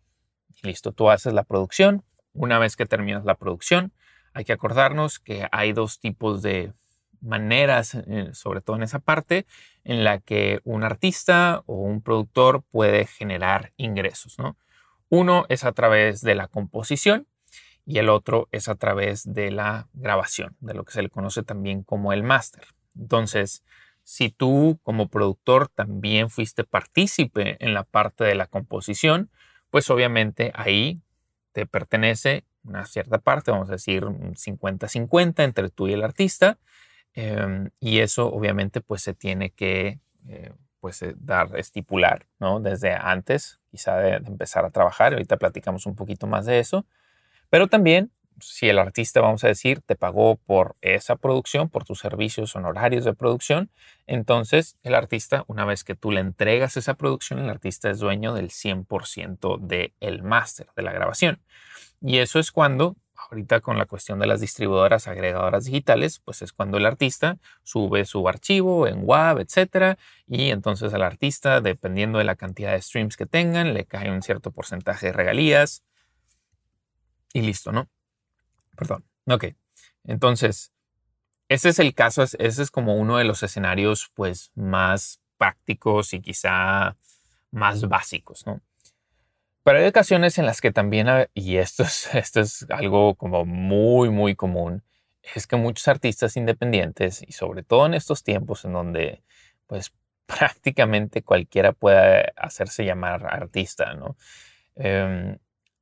Listo, 0.62 0.90
tú 0.90 1.08
haces 1.08 1.32
la 1.32 1.44
producción, 1.44 2.02
una 2.32 2.58
vez 2.58 2.76
que 2.76 2.86
terminas 2.86 3.24
la 3.24 3.34
producción, 3.34 3.92
hay 4.32 4.44
que 4.44 4.52
acordarnos 4.52 5.18
que 5.18 5.48
hay 5.50 5.72
dos 5.72 5.98
tipos 5.98 6.42
de 6.42 6.72
maneras, 7.20 7.94
eh, 7.94 8.30
sobre 8.32 8.60
todo 8.60 8.76
en 8.76 8.82
esa 8.82 8.98
parte, 8.98 9.46
en 9.84 10.04
la 10.04 10.20
que 10.20 10.60
un 10.64 10.84
artista 10.84 11.62
o 11.66 11.76
un 11.76 12.00
productor 12.00 12.62
puede 12.70 13.06
generar 13.06 13.72
ingresos. 13.76 14.38
¿no? 14.38 14.56
Uno 15.08 15.44
es 15.48 15.64
a 15.64 15.72
través 15.72 16.22
de 16.22 16.34
la 16.34 16.48
composición 16.48 17.26
y 17.84 17.98
el 17.98 18.08
otro 18.08 18.48
es 18.52 18.68
a 18.68 18.76
través 18.76 19.32
de 19.32 19.50
la 19.50 19.88
grabación, 19.92 20.56
de 20.60 20.74
lo 20.74 20.84
que 20.84 20.92
se 20.92 21.02
le 21.02 21.10
conoce 21.10 21.42
también 21.42 21.82
como 21.82 22.12
el 22.12 22.22
máster. 22.22 22.64
Entonces, 22.96 23.64
si 24.02 24.30
tú 24.30 24.78
como 24.82 25.08
productor 25.08 25.68
también 25.68 26.30
fuiste 26.30 26.64
partícipe 26.64 27.56
en 27.64 27.74
la 27.74 27.84
parte 27.84 28.24
de 28.24 28.34
la 28.34 28.46
composición, 28.46 29.30
pues 29.70 29.90
obviamente 29.90 30.52
ahí 30.54 31.00
te 31.60 31.66
pertenece 31.66 32.44
una 32.64 32.86
cierta 32.86 33.18
parte, 33.18 33.50
vamos 33.50 33.68
a 33.68 33.72
decir 33.72 34.02
50-50 34.02 35.44
entre 35.44 35.68
tú 35.68 35.88
y 35.88 35.92
el 35.92 36.02
artista. 36.02 36.58
Em, 37.12 37.68
y 37.80 37.98
eso 37.98 38.32
obviamente 38.32 38.80
pues 38.80 39.02
se 39.02 39.12
tiene 39.12 39.50
que 39.50 39.98
eh, 40.26 40.52
pues 40.80 41.02
eh, 41.02 41.14
dar, 41.18 41.50
estipular, 41.58 42.26
¿no? 42.38 42.60
Desde 42.60 42.94
antes, 42.94 43.60
quizá 43.70 43.98
de, 43.98 44.14
empezar 44.14 44.64
a 44.64 44.70
trabajar. 44.70 45.12
Ahorita 45.12 45.36
platicamos 45.36 45.84
un 45.84 45.96
poquito 45.96 46.26
más 46.26 46.46
de 46.46 46.60
eso. 46.60 46.86
Pero 47.50 47.68
también, 47.68 48.10
si 48.40 48.68
el 48.68 48.78
artista, 48.78 49.20
vamos 49.20 49.44
a 49.44 49.48
decir, 49.48 49.80
te 49.82 49.96
pagó 49.96 50.36
por 50.36 50.76
esa 50.80 51.16
producción, 51.16 51.68
por 51.68 51.84
tus 51.84 52.00
servicios 52.00 52.56
honorarios 52.56 53.04
de 53.04 53.14
producción, 53.14 53.70
entonces 54.06 54.76
el 54.82 54.94
artista, 54.94 55.44
una 55.46 55.64
vez 55.64 55.84
que 55.84 55.94
tú 55.94 56.10
le 56.10 56.20
entregas 56.20 56.76
esa 56.76 56.94
producción, 56.94 57.38
el 57.38 57.50
artista 57.50 57.90
es 57.90 57.98
dueño 57.98 58.34
del 58.34 58.50
100% 58.50 59.58
del 59.58 60.22
máster, 60.22 60.68
de 60.76 60.82
la 60.82 60.92
grabación. 60.92 61.40
Y 62.00 62.18
eso 62.18 62.38
es 62.38 62.50
cuando, 62.50 62.96
ahorita 63.14 63.60
con 63.60 63.76
la 63.78 63.86
cuestión 63.86 64.18
de 64.18 64.26
las 64.26 64.40
distribuidoras 64.40 65.06
agregadoras 65.06 65.64
digitales, 65.66 66.20
pues 66.24 66.42
es 66.42 66.52
cuando 66.52 66.78
el 66.78 66.86
artista 66.86 67.38
sube 67.62 68.04
su 68.06 68.26
archivo 68.28 68.86
en 68.86 69.02
WAV, 69.04 69.40
etcétera, 69.40 69.98
y 70.26 70.50
entonces 70.50 70.94
al 70.94 71.02
artista, 71.02 71.60
dependiendo 71.60 72.18
de 72.18 72.24
la 72.24 72.36
cantidad 72.36 72.72
de 72.72 72.82
streams 72.82 73.16
que 73.16 73.26
tengan, 73.26 73.74
le 73.74 73.84
cae 73.84 74.10
un 74.10 74.22
cierto 74.22 74.50
porcentaje 74.50 75.06
de 75.06 75.12
regalías 75.12 75.82
y 77.32 77.42
listo, 77.42 77.72
¿no? 77.72 77.88
Perdón. 78.76 79.04
Ok. 79.26 79.46
Entonces, 80.04 80.72
ese 81.48 81.70
es 81.70 81.78
el 81.78 81.94
caso, 81.94 82.22
ese 82.22 82.62
es 82.62 82.70
como 82.70 82.94
uno 82.94 83.16
de 83.16 83.24
los 83.24 83.42
escenarios 83.42 84.10
pues 84.14 84.52
más 84.54 85.20
prácticos 85.36 86.12
y 86.14 86.20
quizá 86.20 86.96
más 87.50 87.88
básicos, 87.88 88.46
¿no? 88.46 88.60
Pero 89.62 89.78
hay 89.78 89.86
ocasiones 89.86 90.38
en 90.38 90.46
las 90.46 90.60
que 90.60 90.72
también, 90.72 91.08
y 91.34 91.56
esto 91.56 91.82
es, 91.82 92.08
esto 92.14 92.40
es 92.40 92.66
algo 92.70 93.14
como 93.14 93.44
muy, 93.44 94.10
muy 94.10 94.34
común, 94.34 94.82
es 95.34 95.46
que 95.46 95.56
muchos 95.56 95.88
artistas 95.88 96.36
independientes, 96.36 97.22
y 97.26 97.32
sobre 97.32 97.62
todo 97.62 97.86
en 97.86 97.94
estos 97.94 98.22
tiempos 98.22 98.64
en 98.64 98.72
donde 98.72 99.22
pues 99.66 99.92
prácticamente 100.26 101.22
cualquiera 101.22 101.72
puede 101.72 102.32
hacerse 102.36 102.84
llamar 102.84 103.26
artista, 103.26 103.94
¿no? 103.94 104.16
em, 104.76 105.38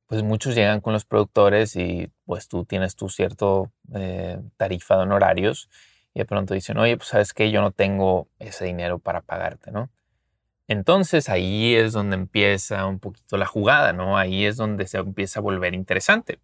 pues 0.09 0.23
muchos 0.23 0.55
llegan 0.55 0.81
con 0.81 0.91
los 0.91 1.05
productores 1.05 1.75
y 1.75 2.11
pues 2.25 2.47
tú 2.47 2.65
tienes 2.65 2.95
tu 2.95 3.09
cierto 3.09 3.71
eh, 3.93 4.41
tarifa 4.57 4.95
de 4.95 5.03
honorarios 5.03 5.69
y 6.15 6.19
de 6.19 6.25
pronto 6.25 6.55
dicen, 6.55 6.79
oye, 6.79 6.97
pues 6.97 7.09
sabes 7.09 7.31
que 7.31 7.51
yo 7.51 7.61
no 7.61 7.69
tengo 7.69 8.27
ese 8.39 8.65
dinero 8.65 8.97
para 8.97 9.21
pagarte, 9.21 9.69
¿no? 9.71 9.91
Entonces 10.67 11.29
ahí 11.29 11.75
es 11.75 11.93
donde 11.93 12.15
empieza 12.15 12.87
un 12.87 12.97
poquito 12.97 13.37
la 13.37 13.45
jugada, 13.45 13.93
¿no? 13.93 14.17
Ahí 14.17 14.47
es 14.47 14.57
donde 14.57 14.87
se 14.87 14.97
empieza 14.97 15.41
a 15.41 15.43
volver 15.43 15.75
interesante. 15.75 16.39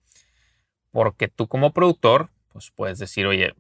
Porque 0.92 1.28
tú 1.28 1.48
como 1.48 1.74
productor, 1.74 2.30
pues 2.54 2.70
puedes 2.70 3.00
decir, 3.00 3.26
oye, 3.26 3.56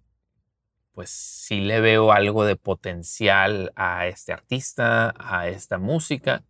pues 0.93 1.09
sí 1.09 1.61
le 1.61 1.81
veo 1.81 2.11
algo 2.11 2.45
de 2.45 2.57
potencial 2.57 3.73
a 3.75 4.05
este 4.05 4.33
artista, 4.33 5.15
a 5.17 5.47
esta 5.47 5.79
música. 5.79 6.43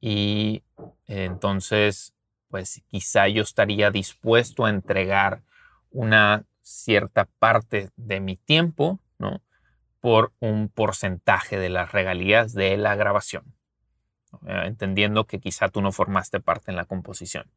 Y 0.00 0.62
entonces, 1.06 2.14
pues 2.48 2.82
quizá 2.88 3.28
yo 3.28 3.42
estaría 3.42 3.90
dispuesto 3.90 4.64
a 4.64 4.70
entregar 4.70 5.42
una 5.90 6.44
cierta 6.62 7.26
parte 7.38 7.90
de 7.96 8.20
mi 8.20 8.36
tiempo, 8.36 9.00
¿no? 9.18 9.42
Por 10.00 10.32
un 10.40 10.68
porcentaje 10.68 11.58
de 11.58 11.68
las 11.68 11.92
regalías 11.92 12.52
de 12.52 12.76
la 12.76 12.94
grabación, 12.94 13.54
entendiendo 14.42 15.26
que 15.26 15.40
quizá 15.40 15.68
tú 15.68 15.80
no 15.80 15.92
formaste 15.92 16.40
parte 16.40 16.70
en 16.70 16.76
la 16.76 16.84
composición. 16.84 17.50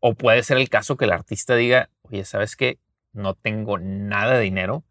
O 0.00 0.14
puede 0.14 0.42
ser 0.42 0.58
el 0.58 0.68
caso 0.68 0.96
que 0.96 1.04
el 1.04 1.12
artista 1.12 1.54
diga, 1.54 1.90
oye, 2.02 2.24
¿sabes 2.24 2.56
qué? 2.56 2.78
No 3.12 3.34
tengo 3.34 3.78
nada 3.78 4.34
de 4.34 4.40
dinero, 4.40 4.84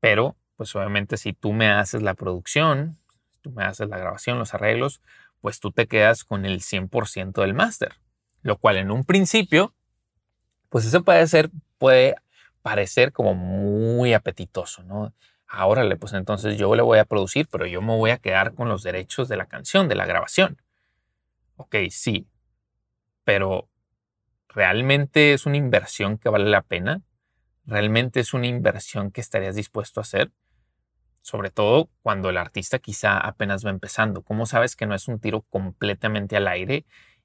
pero 0.00 0.36
pues 0.56 0.74
obviamente 0.76 1.16
si 1.16 1.32
tú 1.32 1.52
me 1.52 1.68
haces 1.70 2.02
la 2.02 2.14
producción, 2.14 2.98
tú 3.40 3.50
me 3.50 3.64
haces 3.64 3.88
la 3.88 3.98
grabación, 3.98 4.38
los 4.38 4.54
arreglos, 4.54 5.00
pues 5.40 5.60
tú 5.60 5.72
te 5.72 5.86
quedas 5.86 6.24
con 6.24 6.46
el 6.46 6.60
100% 6.60 7.42
del 7.42 7.54
máster. 7.54 7.96
Lo 8.44 8.58
cual 8.58 8.76
en 8.76 8.90
un 8.90 9.04
principio, 9.04 9.74
pues 10.68 10.84
eso 10.84 11.02
puede 11.02 11.26
ser, 11.26 11.50
puede 11.78 12.14
parecer 12.60 13.10
como 13.10 13.34
muy 13.34 14.12
apetitoso, 14.12 14.82
¿no? 14.82 15.14
Ahora, 15.48 15.82
pues 15.96 16.12
entonces 16.12 16.58
yo 16.58 16.74
le 16.74 16.82
voy 16.82 16.98
a 16.98 17.06
producir, 17.06 17.48
pero 17.50 17.66
yo 17.66 17.80
me 17.80 17.96
voy 17.96 18.10
a 18.10 18.18
quedar 18.18 18.54
con 18.54 18.68
los 18.68 18.82
derechos 18.82 19.28
de 19.28 19.38
la 19.38 19.46
canción, 19.46 19.88
de 19.88 19.94
la 19.94 20.04
grabación. 20.04 20.60
Ok, 21.56 21.76
sí, 21.88 22.28
pero 23.24 23.70
¿realmente 24.48 25.32
es 25.32 25.46
una 25.46 25.56
inversión 25.56 26.18
que 26.18 26.28
vale 26.28 26.50
la 26.50 26.60
pena? 26.60 27.00
¿Realmente 27.64 28.20
es 28.20 28.34
una 28.34 28.46
inversión 28.46 29.10
que 29.10 29.22
estarías 29.22 29.54
dispuesto 29.54 30.00
a 30.00 30.02
hacer? 30.02 30.32
Sobre 31.22 31.48
todo 31.48 31.88
cuando 32.02 32.28
el 32.28 32.36
artista 32.36 32.78
quizá 32.78 33.16
apenas 33.16 33.64
va 33.64 33.70
empezando. 33.70 34.20
¿Cómo 34.20 34.44
sabes 34.44 34.76
que 34.76 34.84
no 34.84 34.94
es 34.94 35.08
un 35.08 35.18
tiro 35.18 35.40
completamente 35.48 36.36
al 36.36 36.46
aire 36.46 36.84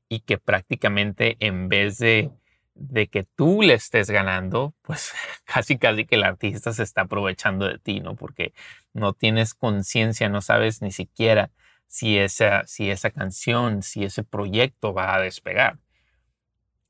y 0.09 0.21
que 0.21 0.37
prácticamente 0.37 1.37
en 1.39 1.69
vez 1.69 1.99
de 1.99 2.31
de 2.79 3.07
que 3.07 3.23
tú 3.23 3.61
le 3.61 3.73
estés 3.73 4.09
ganando, 4.09 4.73
pues 4.81 5.11
casi 5.45 5.77
casi 5.77 6.05
que 6.05 6.15
el 6.15 6.23
artista 6.23 6.73
se 6.73 6.83
está 6.83 7.01
aprovechando 7.01 7.67
de 7.67 7.77
ti, 7.77 7.99
¿no? 7.99 8.15
Porque 8.15 8.53
no 8.93 9.13
tienes 9.13 9.53
conciencia, 9.53 10.29
no 10.29 10.41
sabes 10.41 10.81
ni 10.81 10.91
siquiera 10.91 11.51
si 11.87 12.17
esa, 12.17 12.65
si 12.67 12.89
esa 12.89 13.11
canción, 13.11 13.83
si 13.83 14.03
ese 14.03 14.23
proyecto 14.23 14.93
va 14.93 15.15
a 15.15 15.21
despegar. 15.21 15.79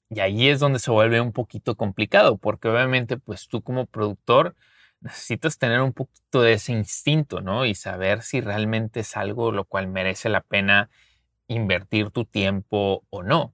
Y 0.10 0.22
ahí 0.22 0.50
es 0.50 0.60
donde 0.60 0.80
se 0.80 0.92
vuelve 0.92 1.22
un 1.22 1.34
poquito 1.34 1.76
complicado, 1.76 2.38
porque 2.38 2.68
obviamente 2.68 3.18
pues 3.18 3.48
tú 3.48 3.62
como 3.62 3.86
productor 3.86 4.56
necesitas 5.02 5.58
tener 5.58 5.82
un 5.82 5.94
poquito 5.94 6.42
de 6.42 6.54
ese 6.54 6.74
instinto, 6.74 7.42
¿no? 7.42 7.66
Y 7.66 7.76
saber 7.76 8.22
si 8.22 8.42
realmente 8.42 9.02
es 9.02 9.16
algo 9.18 9.52
lo 9.52 9.66
cual 9.66 9.88
merece 9.88 10.30
la 10.30 10.42
pena 10.42 10.90
invertir 11.50 12.12
tu 12.12 12.24
tiempo 12.24 13.04
o 13.10 13.24
no. 13.24 13.54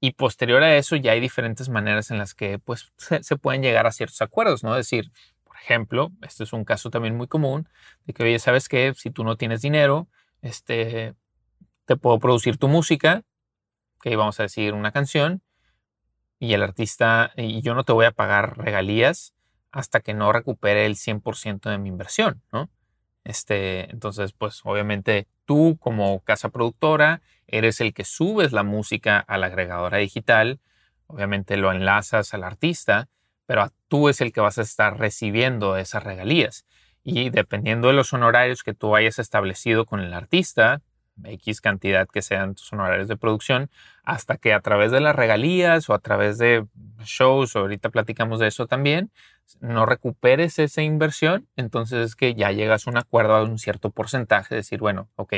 Y 0.00 0.12
posterior 0.12 0.62
a 0.62 0.76
eso 0.76 0.96
ya 0.96 1.12
hay 1.12 1.20
diferentes 1.20 1.68
maneras 1.68 2.10
en 2.10 2.18
las 2.18 2.34
que 2.34 2.58
pues, 2.58 2.92
se, 2.96 3.36
pueden 3.36 3.62
llegar 3.62 3.86
a 3.86 3.92
ciertos 3.92 4.22
acuerdos, 4.22 4.64
¿no? 4.64 4.72
Es 4.76 4.86
decir, 4.86 5.12
por 5.44 5.56
ejemplo, 5.56 6.12
este 6.22 6.44
es 6.44 6.52
un 6.52 6.64
caso 6.64 6.90
también 6.90 7.16
muy 7.16 7.26
común 7.26 7.68
de 8.06 8.14
que, 8.14 8.24
oye, 8.24 8.38
¿sabes 8.38 8.68
qué? 8.68 8.94
Si 8.96 9.10
tú 9.10 9.24
no 9.24 9.36
tienes 9.36 9.60
dinero, 9.60 10.08
este, 10.40 11.14
te 11.84 11.96
puedo 11.96 12.18
producir 12.18 12.56
tu 12.56 12.68
música, 12.68 13.22
que 14.00 14.16
vamos 14.16 14.40
a 14.40 14.44
decir 14.44 14.74
una 14.74 14.92
canción, 14.92 15.42
y 16.38 16.54
el 16.54 16.62
artista, 16.62 17.32
y 17.36 17.62
yo 17.62 17.74
no 17.74 17.84
te 17.84 17.92
voy 17.92 18.06
a 18.06 18.10
pagar 18.10 18.58
regalías 18.58 19.34
hasta 19.70 20.00
que 20.00 20.14
no 20.14 20.32
recupere 20.32 20.86
el 20.86 20.96
100% 20.96 21.70
de 21.70 21.78
mi 21.78 21.88
inversión, 21.88 22.42
¿no? 22.52 22.70
Este, 23.24 23.90
entonces, 23.92 24.32
pues 24.32 24.60
obviamente 24.64 25.28
tú 25.52 25.76
como 25.78 26.20
casa 26.20 26.48
productora 26.48 27.20
eres 27.46 27.82
el 27.82 27.92
que 27.92 28.04
subes 28.04 28.52
la 28.52 28.62
música 28.62 29.18
a 29.18 29.36
la 29.36 29.48
agregadora 29.48 29.98
digital, 29.98 30.60
obviamente 31.08 31.58
lo 31.58 31.70
enlazas 31.70 32.32
al 32.32 32.42
artista, 32.42 33.10
pero 33.44 33.70
tú 33.88 34.08
es 34.08 34.22
el 34.22 34.32
que 34.32 34.40
vas 34.40 34.56
a 34.56 34.62
estar 34.62 34.98
recibiendo 34.98 35.76
esas 35.76 36.04
regalías. 36.04 36.64
Y 37.04 37.28
dependiendo 37.28 37.88
de 37.88 37.92
los 37.92 38.14
honorarios 38.14 38.62
que 38.62 38.72
tú 38.72 38.96
hayas 38.96 39.18
establecido 39.18 39.84
con 39.84 40.00
el 40.00 40.14
artista, 40.14 40.80
X 41.22 41.60
cantidad 41.60 42.08
que 42.08 42.22
sean 42.22 42.54
tus 42.54 42.72
honorarios 42.72 43.08
de 43.08 43.18
producción, 43.18 43.68
hasta 44.04 44.38
que 44.38 44.54
a 44.54 44.60
través 44.60 44.90
de 44.90 45.00
las 45.00 45.14
regalías 45.14 45.90
o 45.90 45.92
a 45.92 45.98
través 45.98 46.38
de 46.38 46.64
shows, 47.04 47.56
ahorita 47.56 47.90
platicamos 47.90 48.40
de 48.40 48.46
eso 48.46 48.66
también, 48.66 49.10
no 49.60 49.86
recuperes 49.86 50.58
esa 50.58 50.82
inversión, 50.82 51.48
entonces 51.56 52.06
es 52.06 52.16
que 52.16 52.34
ya 52.34 52.50
llegas 52.52 52.86
a 52.86 52.90
un 52.90 52.98
acuerdo 52.98 53.34
a 53.34 53.42
un 53.42 53.58
cierto 53.58 53.90
porcentaje, 53.90 54.54
decir, 54.54 54.80
bueno, 54.80 55.08
ok, 55.16 55.34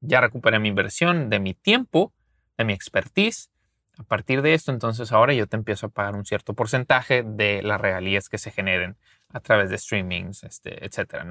ya 0.00 0.20
recuperé 0.20 0.58
mi 0.58 0.68
inversión 0.68 1.30
de 1.30 1.40
mi 1.40 1.54
tiempo, 1.54 2.12
de 2.56 2.64
mi 2.64 2.72
expertise. 2.72 3.50
A 3.98 4.02
partir 4.02 4.42
de 4.42 4.54
esto, 4.54 4.72
entonces 4.72 5.10
ahora 5.12 5.32
yo 5.32 5.46
te 5.46 5.56
empiezo 5.56 5.86
a 5.86 5.88
pagar 5.88 6.14
un 6.14 6.26
cierto 6.26 6.54
porcentaje 6.54 7.22
de 7.24 7.62
las 7.62 7.80
regalías 7.80 8.28
que 8.28 8.38
se 8.38 8.50
generen 8.50 8.96
a 9.30 9.40
través 9.40 9.70
de 9.70 9.78
streamings, 9.78 10.44
este, 10.44 10.84
etcétera. 10.84 11.26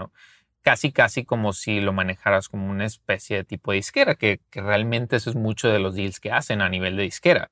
Casi, 0.62 0.92
casi 0.92 1.26
como 1.26 1.54
si 1.54 1.80
lo 1.80 1.94
manejaras 1.94 2.50
como 2.50 2.72
una 2.72 2.86
especie 2.86 3.38
de 3.38 3.44
tipo 3.44 3.72
de 3.72 3.78
disquera, 3.78 4.16
que, 4.16 4.42
que 4.50 4.62
realmente 4.62 5.18
eso 5.18 5.30
es 5.30 5.36
mucho 5.36 5.70
de 5.70 5.78
los 5.78 5.94
deals 5.94 6.20
que 6.20 6.32
hacen 6.32 6.62
a 6.62 6.70
nivel 6.70 6.98
de 6.98 7.04
disquera 7.04 7.52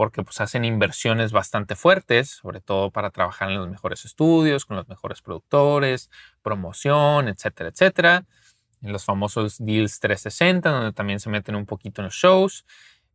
porque 0.00 0.22
pues 0.22 0.40
hacen 0.40 0.64
inversiones 0.64 1.30
bastante 1.30 1.76
fuertes, 1.76 2.30
sobre 2.30 2.62
todo 2.62 2.90
para 2.90 3.10
trabajar 3.10 3.50
en 3.50 3.58
los 3.58 3.68
mejores 3.68 4.06
estudios, 4.06 4.64
con 4.64 4.78
los 4.78 4.88
mejores 4.88 5.20
productores, 5.20 6.08
promoción, 6.40 7.28
etcétera, 7.28 7.68
etcétera. 7.68 8.24
En 8.80 8.92
los 8.94 9.04
famosos 9.04 9.58
deals 9.58 10.00
360, 10.00 10.70
donde 10.70 10.94
también 10.94 11.20
se 11.20 11.28
meten 11.28 11.54
un 11.54 11.66
poquito 11.66 12.00
en 12.00 12.06
los 12.06 12.14
shows 12.14 12.64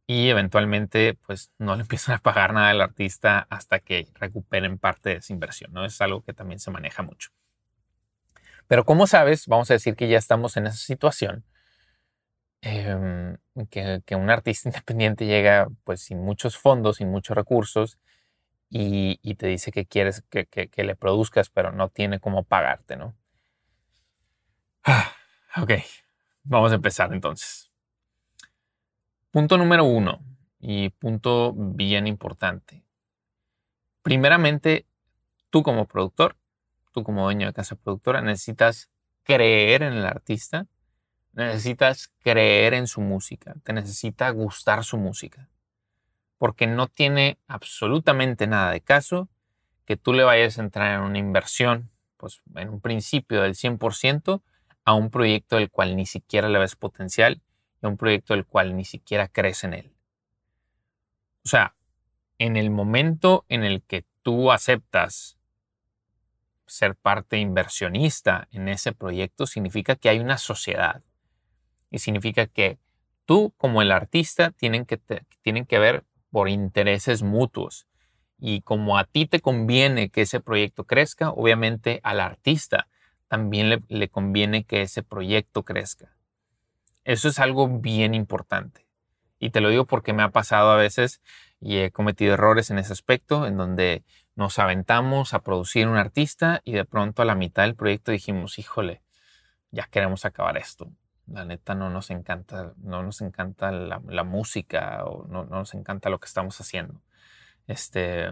y 0.06 0.30
eventualmente 0.30 1.18
pues 1.26 1.50
no 1.58 1.76
le 1.76 1.82
empiezan 1.88 2.14
a 2.14 2.20
pagar 2.20 2.54
nada 2.54 2.70
al 2.70 2.82
artista 2.82 3.48
hasta 3.50 3.80
que 3.80 4.08
recuperen 4.14 4.78
parte 4.78 5.10
de 5.10 5.16
esa 5.16 5.34
inversión, 5.34 5.74
¿no? 5.74 5.86
Es 5.86 6.00
algo 6.02 6.22
que 6.22 6.34
también 6.34 6.60
se 6.60 6.70
maneja 6.70 7.02
mucho. 7.02 7.32
Pero 8.68 8.86
como 8.86 9.08
sabes, 9.08 9.48
vamos 9.48 9.72
a 9.72 9.74
decir 9.74 9.96
que 9.96 10.08
ya 10.08 10.20
estamos 10.20 10.56
en 10.56 10.68
esa 10.68 10.78
situación 10.78 11.46
Em, 12.68 13.38
que, 13.70 14.16
un 14.16 14.30
artista 14.32 14.70
independiente 14.70 15.28
llega 15.28 15.68
pues 15.84 16.02
sin 16.02 16.20
muchos 16.24 16.58
fondos, 16.58 16.98
sin 16.98 17.12
muchos 17.12 17.38
recursos 17.38 18.00
y, 18.72 19.36
te 19.36 19.46
dice 19.48 19.72
que 19.72 19.86
quieres 19.86 20.24
que, 20.32 20.70
le 20.76 20.96
produzcas, 20.96 21.50
pero 21.50 21.72
no 21.72 21.90
tiene 21.90 22.20
cómo 22.20 22.44
pagarte, 22.44 22.98
¿no? 22.98 23.16
ok, 25.58 25.72
vamos 26.44 26.72
a 26.72 26.76
empezar 26.76 27.14
entonces. 27.14 27.70
Punto 29.30 29.58
número 29.58 29.86
uno 29.86 30.20
y 30.60 30.90
punto 30.90 31.54
bien 31.56 32.08
importante. 32.08 32.84
Primeramente, 34.02 34.88
tú 35.52 35.62
como 35.62 35.86
productor, 35.86 36.36
tú 36.92 37.04
como 37.04 37.26
dueño 37.26 37.46
de 37.46 37.54
casa 37.54 37.76
productora, 37.76 38.22
necesitas 38.22 38.90
creer 39.24 39.84
en 39.84 39.94
el 39.94 40.06
artista 40.06 40.68
Necesitas 41.36 42.14
creer 42.22 42.74
en 42.74 42.88
su 42.88 43.02
música, 43.02 43.56
te 43.64 43.74
necesita 43.74 44.30
gustar 44.30 44.86
su 44.86 44.96
música, 44.96 45.50
porque 46.38 46.66
no 46.66 46.88
tiene 46.88 47.38
absolutamente 47.48 48.48
nada 48.48 48.72
de 48.72 48.80
caso 48.80 49.28
que 49.84 49.98
tú 49.98 50.14
le 50.14 50.24
vayas 50.24 50.58
a 50.58 50.62
entrar 50.62 50.96
en 50.96 51.02
una 51.02 51.20
inversión, 51.20 51.92
pues 52.16 52.42
en 52.56 52.70
un 52.70 52.80
principio 52.80 53.42
del 53.42 53.54
100%, 53.56 54.42
a 54.86 54.94
un 54.94 55.10
proyecto 55.10 55.58
del 55.58 55.70
cual 55.70 55.98
ni 55.98 56.06
siquiera 56.06 56.48
le 56.48 56.58
ves 56.58 56.78
potencial 56.78 57.42
y 57.82 57.86
a 57.86 57.90
un 57.90 57.98
proyecto 57.98 58.34
del 58.34 58.46
cual 58.46 58.78
ni 58.78 58.86
siquiera 58.86 59.28
crees 59.28 59.66
en 59.66 59.74
él. 59.74 59.92
O 61.44 61.50
sea, 61.50 61.76
en 62.38 62.56
el 62.56 62.72
momento 62.72 63.44
en 63.50 63.66
el 63.66 63.84
que 63.84 64.06
tú 64.22 64.54
aceptas 64.54 65.38
ser 66.66 66.96
parte 66.96 67.40
inversionista 67.40 68.48
en 68.52 68.70
ese 68.70 68.94
proyecto, 68.94 69.46
significa 69.48 69.98
que 69.98 70.08
hay 70.08 70.20
una 70.20 70.38
sociedad 70.38 71.04
y 71.96 72.00
significa 72.00 72.46
que 72.46 72.78
tú 73.24 73.54
como 73.56 73.82
el 73.82 73.94
artista 73.94 74.52
tienen 74.52 74.86
que, 74.86 75.00
tienen 75.42 75.66
que 75.66 75.80
ver 75.80 76.04
por 76.30 76.50
intereses 76.50 77.24
mutuos. 77.24 77.88
Y 78.38 78.62
como 78.62 78.98
a 78.98 79.06
ti 79.06 79.28
te 79.28 79.40
conviene 79.40 80.10
que 80.10 80.24
ese 80.24 80.42
proyecto 80.42 80.84
crezca, 80.84 81.30
obviamente 81.30 82.02
al 82.04 82.20
artista 82.20 82.90
también 83.30 83.70
le, 83.70 83.80
le 83.88 84.10
conviene 84.10 84.66
que 84.66 84.82
ese 84.82 85.04
proyecto 85.04 85.64
crezca. 85.64 86.14
Eso 87.06 87.30
es 87.30 87.40
algo 87.40 87.70
bien 87.80 88.14
importante. 88.14 88.86
Y 89.40 89.52
te 89.52 89.62
lo 89.62 89.70
digo 89.70 89.86
porque 89.86 90.12
me 90.12 90.24
ha 90.24 90.32
pasado 90.32 90.72
a 90.72 90.76
veces 90.76 91.22
y 91.62 91.78
he 91.78 91.92
cometido 91.92 92.34
errores 92.34 92.72
en 92.72 92.78
ese 92.78 92.92
aspecto, 92.92 93.48
en 93.48 93.56
donde 93.56 94.04
nos 94.36 94.60
aventamos 94.60 95.34
a 95.34 95.40
producir 95.40 95.88
un 95.88 95.96
artista 95.96 96.60
y 96.66 96.74
de 96.74 96.84
pronto 96.84 97.22
a 97.22 97.26
la 97.26 97.36
mitad 97.36 97.64
del 97.64 97.76
proyecto 97.76 98.12
dijimos, 98.12 98.60
híjole, 98.60 99.02
ya 99.72 99.88
queremos 99.88 100.26
acabar 100.26 100.58
esto. 100.58 100.92
La 101.28 101.46
neta 101.46 101.76
no 101.76 101.90
nos 101.90 102.12
encanta, 102.12 102.74
no 102.78 103.04
nos 103.04 103.22
encanta 103.22 103.72
la, 103.72 104.24
música 104.24 105.04
o 105.06 105.28
no, 105.28 105.46
no, 105.46 105.58
nos 105.58 105.74
encanta 105.74 106.10
lo 106.10 106.20
que 106.20 106.28
estamos 106.28 106.60
haciendo. 106.62 107.02
Este, 107.68 108.30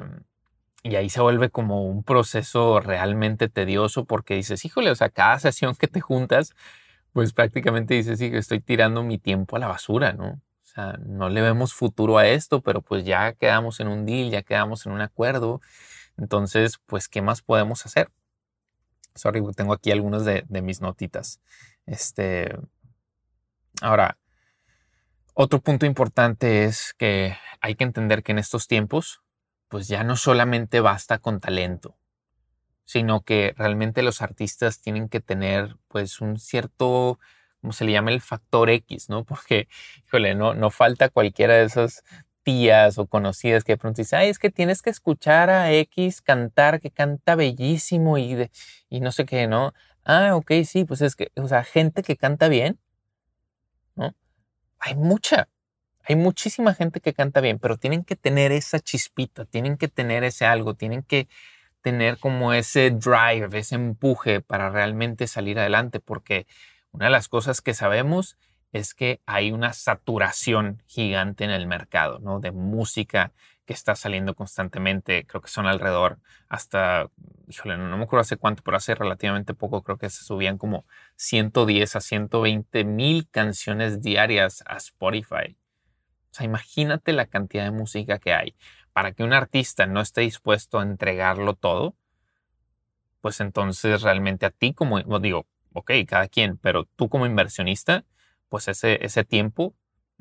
y 0.83 0.95
ahí 0.95 1.09
se 1.09 1.21
vuelve 1.21 1.49
como 1.49 1.85
un 1.85 2.03
proceso 2.03 2.79
realmente 2.81 3.49
tedioso 3.49 4.05
porque 4.05 4.35
dices, 4.35 4.65
híjole, 4.65 4.91
o 4.91 4.95
sea, 4.95 5.09
cada 5.09 5.39
sesión 5.39 5.75
que 5.75 5.87
te 5.87 6.01
juntas, 6.01 6.53
pues 7.13 7.33
prácticamente 7.33 7.93
dices, 7.93 8.19
sí, 8.19 8.31
estoy 8.33 8.59
tirando 8.59 9.03
mi 9.03 9.17
tiempo 9.17 9.55
a 9.55 9.59
la 9.59 9.67
basura, 9.67 10.13
¿no? 10.13 10.41
O 10.63 10.65
sea, 10.65 10.93
no 11.05 11.29
le 11.29 11.41
vemos 11.41 11.73
futuro 11.73 12.17
a 12.17 12.27
esto, 12.27 12.61
pero 12.61 12.81
pues 12.81 13.05
ya 13.05 13.33
quedamos 13.33 13.79
en 13.79 13.87
un 13.87 14.05
deal, 14.05 14.31
ya 14.31 14.41
quedamos 14.43 14.85
en 14.85 14.91
un 14.93 15.01
acuerdo. 15.01 15.61
Entonces, 16.17 16.79
pues, 16.85 17.07
¿qué 17.09 17.21
más 17.21 17.41
podemos 17.41 17.85
hacer? 17.85 18.09
Sorry, 19.15 19.41
tengo 19.55 19.73
aquí 19.73 19.91
algunas 19.91 20.25
de, 20.25 20.43
de 20.49 20.61
mis 20.61 20.81
notitas. 20.81 21.39
Este, 21.85 22.55
ahora, 23.83 24.17
otro 25.33 25.59
punto 25.59 25.85
importante 25.85 26.63
es 26.63 26.93
que 26.97 27.35
hay 27.61 27.75
que 27.75 27.83
entender 27.83 28.23
que 28.23 28.31
en 28.31 28.39
estos 28.39 28.67
tiempos, 28.67 29.21
pues 29.67 29.87
ya 29.87 30.03
no 30.03 30.15
solamente 30.15 30.79
basta 30.79 31.19
con 31.19 31.39
talento, 31.39 31.97
sino 32.85 33.21
que 33.21 33.53
realmente 33.57 34.03
los 34.03 34.21
artistas 34.21 34.79
tienen 34.81 35.09
que 35.09 35.19
tener 35.19 35.77
pues 35.89 36.21
un 36.21 36.39
cierto, 36.39 37.19
como 37.61 37.73
se 37.73 37.83
le 37.85 37.91
llama 37.91 38.11
el 38.11 38.21
factor 38.21 38.69
X, 38.69 39.09
¿no? 39.09 39.23
Porque, 39.25 39.67
híjole, 40.07 40.33
no, 40.35 40.53
no 40.53 40.69
falta 40.69 41.09
cualquiera 41.09 41.55
de 41.55 41.65
esas 41.65 42.03
tías 42.43 42.97
o 42.97 43.07
conocidas 43.07 43.63
que 43.63 43.73
de 43.73 43.77
pronto 43.77 44.01
dicen, 44.01 44.19
ay, 44.19 44.29
es 44.29 44.39
que 44.39 44.49
tienes 44.49 44.81
que 44.81 44.89
escuchar 44.91 45.49
a 45.49 45.73
X 45.73 46.21
cantar, 46.21 46.79
que 46.79 46.91
canta 46.91 47.35
bellísimo 47.35 48.17
y, 48.17 48.35
de, 48.35 48.51
y 48.89 49.01
no 49.01 49.11
sé 49.11 49.25
qué, 49.25 49.47
¿no? 49.47 49.73
Ah, 50.05 50.35
ok, 50.35 50.51
sí, 50.65 50.85
pues 50.85 51.01
es 51.01 51.15
que, 51.15 51.31
o 51.35 51.47
sea, 51.47 51.63
gente 51.63 52.03
que 52.03 52.17
canta 52.17 52.49
bien. 52.49 52.79
Hay 54.85 54.95
mucha, 54.95 55.47
hay 56.03 56.17
muchísima 56.17 56.73
gente 56.73 56.99
que 56.99 57.13
canta 57.13 57.39
bien, 57.39 57.57
pero 57.57 57.77
tienen 57.77 58.03
que 58.03 58.17
tener 58.17 58.51
esa 58.51 58.81
chispita, 58.81 59.45
tienen 59.45 59.77
que 59.77 59.87
tener 59.87 60.25
ese 60.25 60.45
algo, 60.45 60.73
tienen 60.73 61.03
que 61.03 61.29
tener 61.81 62.19
como 62.19 62.51
ese 62.51 62.91
drive, 62.91 63.57
ese 63.57 63.75
empuje 63.75 64.41
para 64.41 64.69
realmente 64.69 65.27
salir 65.27 65.57
adelante, 65.57 66.01
porque 66.01 66.47
una 66.91 67.05
de 67.05 67.11
las 67.11 67.29
cosas 67.29 67.61
que 67.61 67.73
sabemos 67.73 68.37
es 68.73 68.93
que 68.93 69.21
hay 69.25 69.53
una 69.53 69.71
saturación 69.71 70.83
gigante 70.85 71.45
en 71.45 71.51
el 71.51 71.65
mercado, 71.65 72.19
¿no? 72.19 72.41
De 72.41 72.51
música 72.51 73.31
que 73.65 73.71
está 73.71 73.95
saliendo 73.95 74.35
constantemente. 74.35 75.25
Creo 75.25 75.41
que 75.41 75.49
son 75.49 75.65
alrededor 75.65 76.19
hasta, 76.49 77.09
híjole, 77.53 77.77
no, 77.77 77.97
me 77.97 78.03
acuerdo 78.03 78.21
hace 78.21 78.37
cuánto, 78.37 78.63
pero 78.63 78.77
hace 78.77 78.95
relativamente 78.95 79.53
poco 79.53 79.83
creo 79.83 79.97
que 79.97 80.09
se 80.09 80.23
subían 80.23 80.57
como 80.57 80.85
110 81.15 81.95
a 81.95 82.01
120 82.01 82.83
mil 82.83 83.29
canciones 83.29 84.01
diarias 84.01 84.63
a 84.67 84.77
Spotify. 84.77 85.57
O 86.31 86.35
sea, 86.35 86.45
imagínate 86.45 87.13
la 87.13 87.27
cantidad 87.27 87.63
de 87.65 87.71
música 87.71 88.19
que 88.19 88.33
hay. 88.33 88.55
Para 88.91 89.13
que 89.13 89.23
un 89.23 89.33
artista 89.33 89.85
no 89.85 90.01
esté 90.01 90.21
dispuesto 90.21 90.79
a 90.79 90.83
entregarlo 90.83 91.55
todo, 91.55 91.95
pues 93.21 93.39
entonces 93.39 94.01
realmente 94.01 94.45
a 94.45 94.51
ti 94.51 94.73
como, 94.73 94.99
digo, 95.19 95.47
ok, 95.73 95.91
cada 96.07 96.27
quien, 96.27 96.57
pero 96.57 96.85
tú 96.95 97.09
como 97.09 97.25
inversionista, 97.25 98.05
pues 98.49 98.67
ese, 98.67 99.05
ese 99.05 99.23
tiempo, 99.23 99.75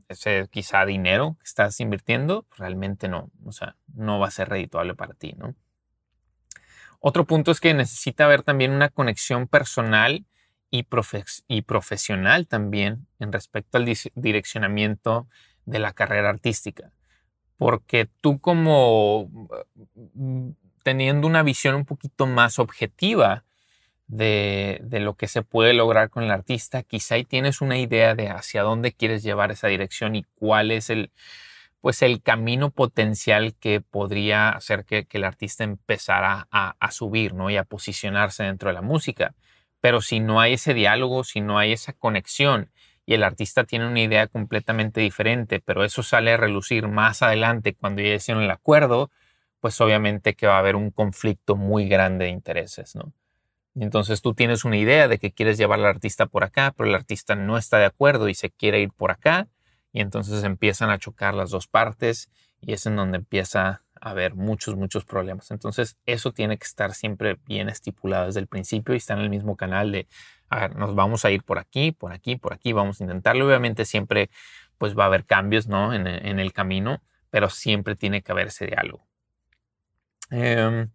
ese 0.08 0.48
quizá 0.50 0.84
dinero 0.86 1.36
que 1.38 1.44
estás 1.44 1.80
invirtiendo, 1.80 2.46
realmente 2.56 3.08
no, 3.08 3.30
o 3.44 3.52
sea, 3.52 3.76
no 3.94 4.18
va 4.20 4.28
a 4.28 4.30
ser 4.30 4.48
redituable 4.48 4.94
para 4.94 5.14
ti, 5.14 5.34
¿no? 5.36 5.54
Otro 7.04 7.24
punto 7.24 7.50
es 7.50 7.58
que 7.58 7.74
necesita 7.74 8.26
haber 8.26 8.44
también 8.44 8.70
una 8.70 8.88
conexión 8.88 9.48
personal 9.48 10.24
y, 10.70 10.84
profesional 11.62 12.46
también 12.46 13.08
en 13.18 13.32
respecto 13.32 13.76
al 13.76 13.92
direccionamiento 14.14 15.26
de 15.66 15.80
la 15.80 15.92
carrera 15.94 16.30
artística. 16.30 16.92
Porque 17.56 18.08
tú 18.20 18.38
como 18.38 19.28
mm, 20.14 20.50
teniendo 20.84 21.26
una 21.26 21.42
visión 21.42 21.74
un 21.74 21.84
poquito 21.84 22.26
más 22.26 22.60
objetiva 22.60 23.44
de, 24.06 24.80
lo 25.00 25.14
que 25.14 25.26
se 25.26 25.42
puede 25.42 25.74
lograr 25.74 26.08
con 26.08 26.22
el 26.22 26.30
artista, 26.30 26.84
quizá 26.84 27.16
ahí 27.16 27.24
tienes 27.24 27.60
una 27.60 27.78
idea 27.78 28.14
de 28.14 28.28
hacia 28.28 28.62
dónde 28.62 28.92
quieres 28.92 29.24
llevar 29.24 29.50
esa 29.50 29.66
dirección 29.66 30.14
y 30.14 30.24
cuál 30.36 30.70
es 30.70 30.88
el, 30.88 31.10
pues 31.82 32.00
el 32.02 32.22
camino 32.22 32.70
potencial 32.70 33.54
que 33.58 33.80
podría 33.80 34.50
hacer 34.50 34.84
que, 34.84 35.04
el 35.10 35.24
artista 35.24 35.64
empezara 35.64 36.46
a, 36.52 36.90
subir 36.92 37.34
¿no? 37.34 37.50
y 37.50 37.56
a 37.56 37.64
posicionarse 37.64 38.44
dentro 38.44 38.68
de 38.68 38.74
la 38.74 38.82
música. 38.82 39.34
Pero 39.80 40.00
si 40.00 40.20
no 40.20 40.40
hay 40.40 40.54
ese 40.54 40.74
diálogo, 40.74 41.24
si 41.24 41.40
no 41.40 41.58
hay 41.58 41.72
esa 41.72 41.92
conexión 41.92 42.70
y 43.04 43.14
el 43.14 43.24
artista 43.24 43.64
tiene 43.64 43.88
una 43.88 44.00
idea 44.00 44.28
completamente 44.28 45.00
diferente, 45.00 45.58
pero 45.58 45.82
eso 45.82 46.04
sale 46.04 46.32
a 46.32 46.36
relucir 46.36 46.86
más 46.86 47.20
adelante 47.20 47.74
cuando 47.74 48.00
ya 48.00 48.14
hicieron 48.14 48.44
el 48.44 48.52
acuerdo, 48.52 49.10
pues 49.58 49.80
obviamente 49.80 50.34
que 50.34 50.46
va 50.46 50.54
a 50.54 50.60
haber 50.60 50.76
un 50.76 50.92
conflicto 50.92 51.56
muy 51.56 51.88
grande 51.88 52.26
de 52.26 52.30
intereses, 52.30 52.94
¿no? 52.94 53.12
entonces 53.74 54.22
tú 54.22 54.34
tienes 54.34 54.64
una 54.64 54.76
idea 54.76 55.08
de 55.08 55.18
que 55.18 55.32
quieres 55.32 55.58
llevar 55.58 55.80
al 55.80 55.86
artista 55.86 56.26
por 56.26 56.44
acá, 56.44 56.72
pero 56.76 56.88
el 56.88 56.94
artista 56.94 57.34
no 57.34 57.58
está 57.58 57.78
de 57.78 57.86
acuerdo 57.86 58.28
y 58.28 58.34
se 58.34 58.50
quiere 58.50 58.80
ir 58.80 58.92
por 58.92 59.10
acá. 59.10 59.48
Y 59.92 60.00
entonces 60.00 60.42
empiezan 60.44 60.90
a 60.90 60.98
chocar 60.98 61.34
las 61.34 61.50
dos 61.50 61.66
partes 61.66 62.30
y 62.60 62.72
es 62.72 62.86
en 62.86 62.96
donde 62.96 63.18
empieza 63.18 63.82
a 64.00 64.10
haber 64.10 64.34
muchos, 64.34 64.76
muchos 64.76 65.04
problemas. 65.04 65.50
Entonces 65.50 65.96
eso 66.06 66.32
tiene 66.32 66.58
que 66.58 66.64
estar 66.64 66.94
siempre 66.94 67.38
bien 67.46 67.68
estipulado 67.68 68.26
desde 68.26 68.40
el 68.40 68.46
principio 68.46 68.94
y 68.94 68.98
está 68.98 69.14
en 69.14 69.20
el 69.20 69.30
mismo 69.30 69.56
canal 69.56 69.92
de, 69.92 70.08
a 70.48 70.60
ver, 70.60 70.76
nos 70.76 70.94
vamos 70.94 71.24
a 71.24 71.30
ir 71.30 71.42
por 71.42 71.58
aquí, 71.58 71.92
por 71.92 72.12
aquí, 72.12 72.36
por 72.36 72.54
aquí, 72.54 72.72
vamos 72.72 73.00
a 73.00 73.04
intentarlo. 73.04 73.46
Obviamente 73.46 73.84
siempre 73.84 74.30
pues 74.78 74.98
va 74.98 75.04
a 75.04 75.06
haber 75.06 75.24
cambios, 75.24 75.68
¿no? 75.68 75.94
En, 75.94 76.06
el 76.06 76.52
camino, 76.52 77.02
pero 77.30 77.48
siempre 77.50 77.94
tiene 77.94 78.22
que 78.22 78.32
haber 78.32 78.48
ese 78.48 78.66
diálogo. 78.66 79.06
Eh, 80.30 80.88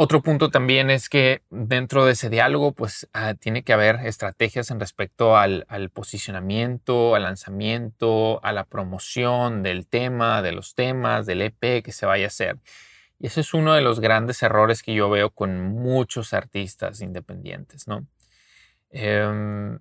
otro 0.00 0.22
punto 0.22 0.48
también 0.50 0.90
es 0.90 1.08
que 1.08 1.42
dentro 1.50 2.04
de 2.04 2.12
ese 2.12 2.30
diálogo, 2.30 2.70
pues 2.70 3.08
ah, 3.12 3.34
tiene 3.34 3.64
que 3.64 3.72
haber 3.72 3.96
estrategias 4.06 4.70
en 4.70 4.78
respecto 4.78 5.36
al, 5.36 5.66
posicionamiento, 5.92 7.16
al 7.16 7.24
lanzamiento, 7.24 8.38
a 8.44 8.52
la 8.52 8.62
promoción 8.62 9.64
del 9.64 9.88
tema, 9.88 10.40
de 10.40 10.52
los 10.52 10.76
temas, 10.76 11.26
del 11.26 11.42
EP 11.42 11.82
que 11.82 11.90
se 11.90 12.06
vaya 12.06 12.26
a 12.26 12.28
hacer. 12.28 12.58
Y 13.18 13.26
ese 13.26 13.40
es 13.40 13.52
uno 13.54 13.74
de 13.74 13.80
los 13.80 13.98
grandes 13.98 14.40
errores 14.44 14.84
que 14.84 14.94
yo 14.94 15.10
veo 15.10 15.30
con 15.30 15.60
muchos 15.60 16.32
artistas 16.32 17.00
independientes. 17.00 17.86
Em, 18.90 19.80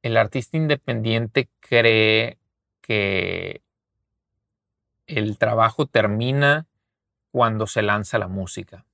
el 0.00 0.16
artista 0.16 0.56
independiente 0.56 1.50
cree 1.60 2.38
que 2.80 3.60
el 5.06 5.36
trabajo 5.36 5.84
termina 5.84 6.66
cuando 7.30 7.66
se 7.66 7.82
lanza 7.82 8.18
la 8.18 8.28
música 8.28 8.86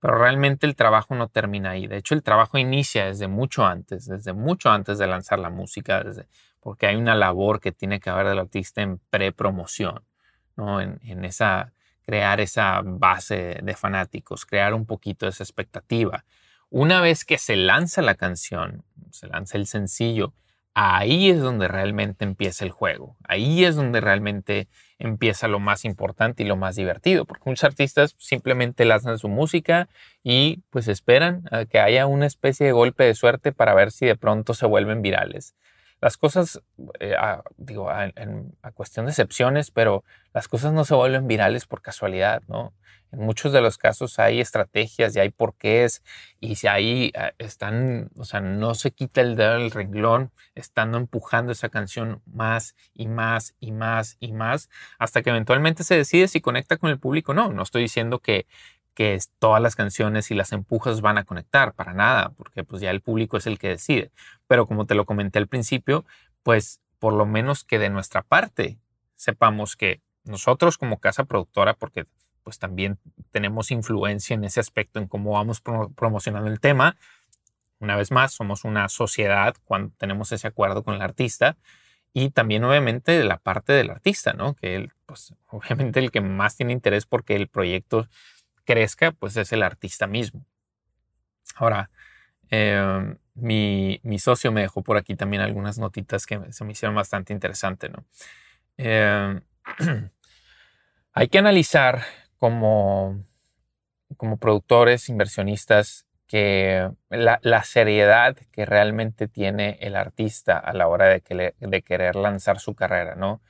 pero 0.00 0.16
realmente 0.16 0.66
el 0.66 0.76
trabajo 0.76 1.14
no 1.14 1.28
termina 1.28 1.70
ahí. 1.70 1.86
De 1.86 1.96
hecho, 1.96 2.14
el 2.14 2.22
trabajo 2.22 2.58
inicia 2.58 3.06
desde 3.06 3.28
mucho 3.28 3.66
antes, 3.66 4.06
desde 4.06 4.32
mucho 4.32 4.70
antes 4.70 4.98
de 4.98 5.06
lanzar 5.06 5.38
la 5.38 5.50
música, 5.50 6.02
desde, 6.04 6.26
porque 6.60 6.86
hay 6.86 6.96
una 6.96 7.14
labor 7.14 7.60
que 7.60 7.72
tiene 7.72 8.00
que 8.00 8.10
haber 8.10 8.28
del 8.28 8.38
artista 8.38 8.82
en 8.82 8.98
prepromoción, 9.10 10.04
¿no? 10.56 10.80
En, 10.80 11.00
en, 11.02 11.24
esa, 11.24 11.72
crear 12.06 12.40
esa 12.40 12.80
base 12.84 13.58
de 13.62 13.74
fanáticos, 13.74 14.46
crear 14.46 14.74
un 14.74 14.86
poquito 14.86 15.26
esa 15.26 15.42
expectativa. 15.42 16.24
Una 16.70 17.00
vez 17.00 17.24
que 17.24 17.38
se 17.38 17.56
lanza 17.56 18.02
la 18.02 18.14
canción, 18.14 18.84
se 19.10 19.26
lanza 19.26 19.56
el 19.56 19.66
sencillo, 19.66 20.32
ahí 20.80 21.30
es 21.30 21.40
donde 21.40 21.66
realmente 21.66 22.24
empieza 22.24 22.64
el 22.64 22.70
juego. 22.70 23.16
Ahí 23.24 23.64
es 23.64 23.74
donde 23.74 24.00
realmente 24.00 24.68
empieza 25.00 25.48
lo 25.48 25.58
más 25.58 25.84
importante 25.84 26.44
y 26.44 26.46
lo 26.46 26.56
más 26.56 26.76
divertido, 26.76 27.24
porque 27.24 27.50
muchos 27.50 27.64
artistas 27.64 28.14
simplemente 28.18 28.84
lanzan 28.84 29.18
su 29.18 29.28
música 29.28 29.88
y 30.22 30.62
pues 30.70 30.86
esperan 30.86 31.42
que 31.68 31.80
haya 31.80 32.06
una 32.06 32.26
especie 32.26 32.66
de 32.66 32.72
golpe 32.72 33.02
de 33.02 33.14
suerte 33.14 33.52
para 33.52 33.74
ver 33.74 33.90
si 33.90 34.06
de 34.06 34.14
pronto 34.14 34.54
se 34.54 34.66
vuelven 34.66 35.02
virales. 35.02 35.56
Las 36.00 36.16
cosas, 36.16 36.60
eh, 37.00 37.16
digo, 37.56 37.90
a, 37.90 38.12
a 38.62 38.70
cuestión 38.70 39.06
de 39.06 39.10
excepciones, 39.10 39.72
pero 39.72 40.04
las 40.32 40.46
cosas 40.46 40.72
no 40.72 40.84
se 40.84 40.94
vuelven 40.94 41.26
virales 41.26 41.66
por 41.66 41.82
casualidad, 41.82 42.42
¿no? 42.46 42.72
En 43.10 43.20
muchos 43.20 43.52
de 43.52 43.60
los 43.60 43.78
casos 43.78 44.18
hay 44.18 44.40
estrategias 44.40 45.16
y 45.16 45.20
hay 45.20 45.30
porqués 45.30 46.02
y 46.40 46.56
si 46.56 46.66
ahí 46.66 47.12
ah, 47.16 47.32
están, 47.38 48.10
o 48.16 48.24
sea, 48.24 48.40
no 48.40 48.74
se 48.74 48.90
quita 48.90 49.20
el 49.20 49.36
dedo 49.36 49.54
del 49.54 49.70
renglón, 49.70 50.30
estando 50.54 50.98
empujando 50.98 51.52
esa 51.52 51.68
canción 51.68 52.22
más 52.26 52.76
y 52.94 53.08
más 53.08 53.54
y 53.60 53.72
más 53.72 54.16
y 54.20 54.32
más 54.32 54.68
hasta 54.98 55.22
que 55.22 55.30
eventualmente 55.30 55.84
se 55.84 55.96
decide 55.96 56.28
si 56.28 56.40
conecta 56.40 56.76
con 56.76 56.90
el 56.90 56.98
público 56.98 57.32
o 57.32 57.34
no. 57.34 57.50
No 57.50 57.62
estoy 57.62 57.82
diciendo 57.82 58.18
que, 58.18 58.46
que 58.94 59.18
todas 59.38 59.62
las 59.62 59.76
canciones 59.76 60.30
y 60.30 60.34
las 60.34 60.52
empujas 60.52 61.00
van 61.00 61.18
a 61.18 61.24
conectar, 61.24 61.72
para 61.74 61.94
nada, 61.94 62.30
porque 62.36 62.64
pues 62.64 62.82
ya 62.82 62.90
el 62.90 63.00
público 63.00 63.36
es 63.36 63.46
el 63.46 63.58
que 63.58 63.68
decide. 63.68 64.10
Pero 64.46 64.66
como 64.66 64.86
te 64.86 64.94
lo 64.94 65.04
comenté 65.04 65.38
al 65.38 65.48
principio, 65.48 66.04
pues 66.42 66.80
por 66.98 67.12
lo 67.12 67.26
menos 67.26 67.64
que 67.64 67.78
de 67.78 67.90
nuestra 67.90 68.22
parte 68.22 68.78
sepamos 69.16 69.76
que 69.76 70.02
nosotros 70.24 70.78
como 70.78 70.98
casa 70.98 71.24
productora, 71.24 71.74
porque 71.74 72.06
pues 72.48 72.58
también 72.58 72.98
tenemos 73.30 73.70
influencia 73.70 74.32
en 74.32 74.42
ese 74.42 74.58
aspecto, 74.58 74.98
en 74.98 75.06
cómo 75.06 75.32
vamos 75.32 75.60
promocionando 75.60 76.48
el 76.48 76.60
tema. 76.60 76.96
Una 77.78 77.94
vez 77.94 78.10
más, 78.10 78.32
somos 78.32 78.64
una 78.64 78.88
sociedad 78.88 79.54
cuando 79.66 79.92
tenemos 79.98 80.32
ese 80.32 80.46
acuerdo 80.46 80.82
con 80.82 80.94
el 80.94 81.02
artista 81.02 81.58
y 82.14 82.30
también 82.30 82.64
obviamente 82.64 83.22
la 83.22 83.36
parte 83.36 83.74
del 83.74 83.90
artista, 83.90 84.32
¿no? 84.32 84.54
Que 84.54 84.76
él, 84.76 84.92
pues 85.04 85.34
obviamente 85.48 86.00
el 86.00 86.10
que 86.10 86.22
más 86.22 86.56
tiene 86.56 86.72
interés 86.72 87.04
porque 87.04 87.36
el 87.36 87.48
proyecto 87.48 88.08
crezca, 88.64 89.12
pues 89.12 89.36
es 89.36 89.52
el 89.52 89.62
artista 89.62 90.06
mismo. 90.06 90.46
Ahora, 91.56 91.90
em, 92.48 93.18
mi, 93.34 94.00
socio 94.18 94.52
me 94.52 94.62
dejó 94.62 94.82
por 94.82 94.96
aquí 94.96 95.16
también 95.16 95.42
algunas 95.42 95.78
notitas 95.78 96.24
que 96.24 96.40
se 96.50 96.64
me 96.64 96.72
hicieron 96.72 96.94
bastante 96.94 97.34
interesantes, 97.34 97.90
¿no? 97.90 98.06
Em, 98.78 99.42
hay 101.12 101.28
que 101.28 101.38
analizar 101.38 102.06
como, 102.38 103.22
como 104.16 104.38
productores, 104.38 105.08
inversionistas, 105.08 106.06
que 106.26 106.90
la, 107.08 107.62
seriedad 107.64 108.36
que 108.52 108.66
realmente 108.66 109.28
tiene 109.28 109.78
el 109.80 109.96
artista 109.96 110.58
a 110.58 110.74
la 110.74 110.86
hora 110.86 111.06
de, 111.06 111.54
de 111.58 111.82
querer 111.82 112.16
lanzar 112.16 112.60
su 112.60 112.74
carrera, 112.74 113.14
¿no? 113.14 113.40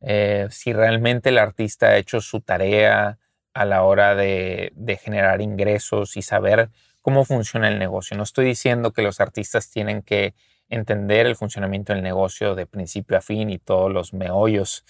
Eh, 0.00 0.46
si 0.50 0.72
realmente 0.72 1.30
el 1.30 1.38
artista 1.38 1.88
ha 1.88 1.96
hecho 1.96 2.20
su 2.20 2.40
tarea 2.40 3.18
a 3.54 3.64
la 3.64 3.82
hora 3.82 4.14
de, 4.14 4.72
de, 4.76 4.96
generar 4.96 5.40
ingresos 5.40 6.16
y 6.16 6.22
saber 6.22 6.70
cómo 7.02 7.24
funciona 7.24 7.68
el 7.68 7.78
negocio. 7.78 8.16
No 8.16 8.22
estoy 8.22 8.44
diciendo 8.44 8.92
que 8.92 9.02
los 9.02 9.20
artistas 9.20 9.70
tienen 9.70 10.02
que 10.02 10.34
entender 10.68 11.26
el 11.26 11.34
funcionamiento 11.34 11.92
del 11.92 12.02
negocio 12.02 12.54
de 12.54 12.66
principio 12.66 13.16
a 13.16 13.20
fin 13.20 13.50
y 13.50 13.58
todos 13.58 13.90
los 13.90 14.12
meollos 14.12 14.84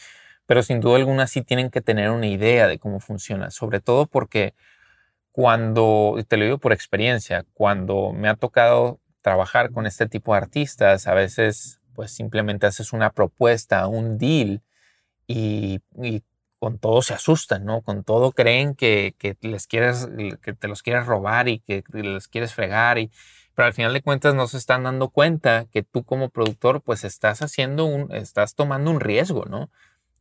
pero 0.49 0.63
sin 0.63 0.81
duda 0.81 0.97
alguna 0.97 1.27
sí 1.27 1.43
tienen 1.43 1.69
que 1.69 1.83
tener 1.83 2.09
una 2.09 2.27
idea 2.27 2.67
de 2.69 2.79
cómo 2.79 3.01
funciona, 3.01 3.51
sobre 3.51 3.81
todo 3.81 4.07
porque 4.07 4.55
cuando, 5.31 6.17
te 6.27 6.39
lo 6.39 6.45
digo 6.47 6.57
por 6.57 6.73
experiencia, 6.73 7.45
cuando 7.53 8.15
me 8.15 8.31
ha 8.31 8.35
tocado 8.35 8.99
trabajar 9.21 9.73
con 9.73 9.87
este 9.87 10.09
tipo 10.09 10.33
de 10.33 10.39
artistas, 10.39 11.07
a 11.07 11.13
veces 11.13 11.81
pues 11.93 12.13
simplemente 12.13 12.67
haces 12.67 12.95
una 12.95 13.11
propuesta, 13.11 13.87
un 13.89 14.17
deal 14.17 14.63
y, 15.27 15.83
con 16.59 16.79
todo 16.79 17.03
se 17.03 17.13
asustan, 17.13 17.67
¿no? 17.67 17.83
Con 17.83 18.03
todo 18.03 18.33
creen 18.33 18.75
que, 18.75 19.15
les 19.43 19.67
quieres, 19.67 20.09
que 20.41 20.55
te 20.55 20.67
los 20.67 20.83
quieres 20.83 21.05
robar 21.05 21.49
y 21.49 21.61
que 21.61 21.85
les 21.93 22.27
quieres 22.27 22.55
fregar 22.55 22.99
y, 22.99 23.11
pero 23.55 23.67
al 23.67 23.75
final 23.75 23.93
de 23.93 24.01
cuentas 24.01 24.35
no 24.35 24.49
se 24.49 24.57
están 24.57 24.85
dando 24.85 25.11
cuenta 25.11 25.67
que 25.67 25.83
tú 25.83 26.05
como 26.05 26.31
productor 26.31 26.81
pues 26.81 27.05
estás 27.05 27.43
haciendo 27.43 27.85
un, 27.85 28.11
estás 28.15 28.55
tomando 28.55 28.91
un 28.91 29.01
riesgo, 29.01 29.45
¿no? 29.45 29.69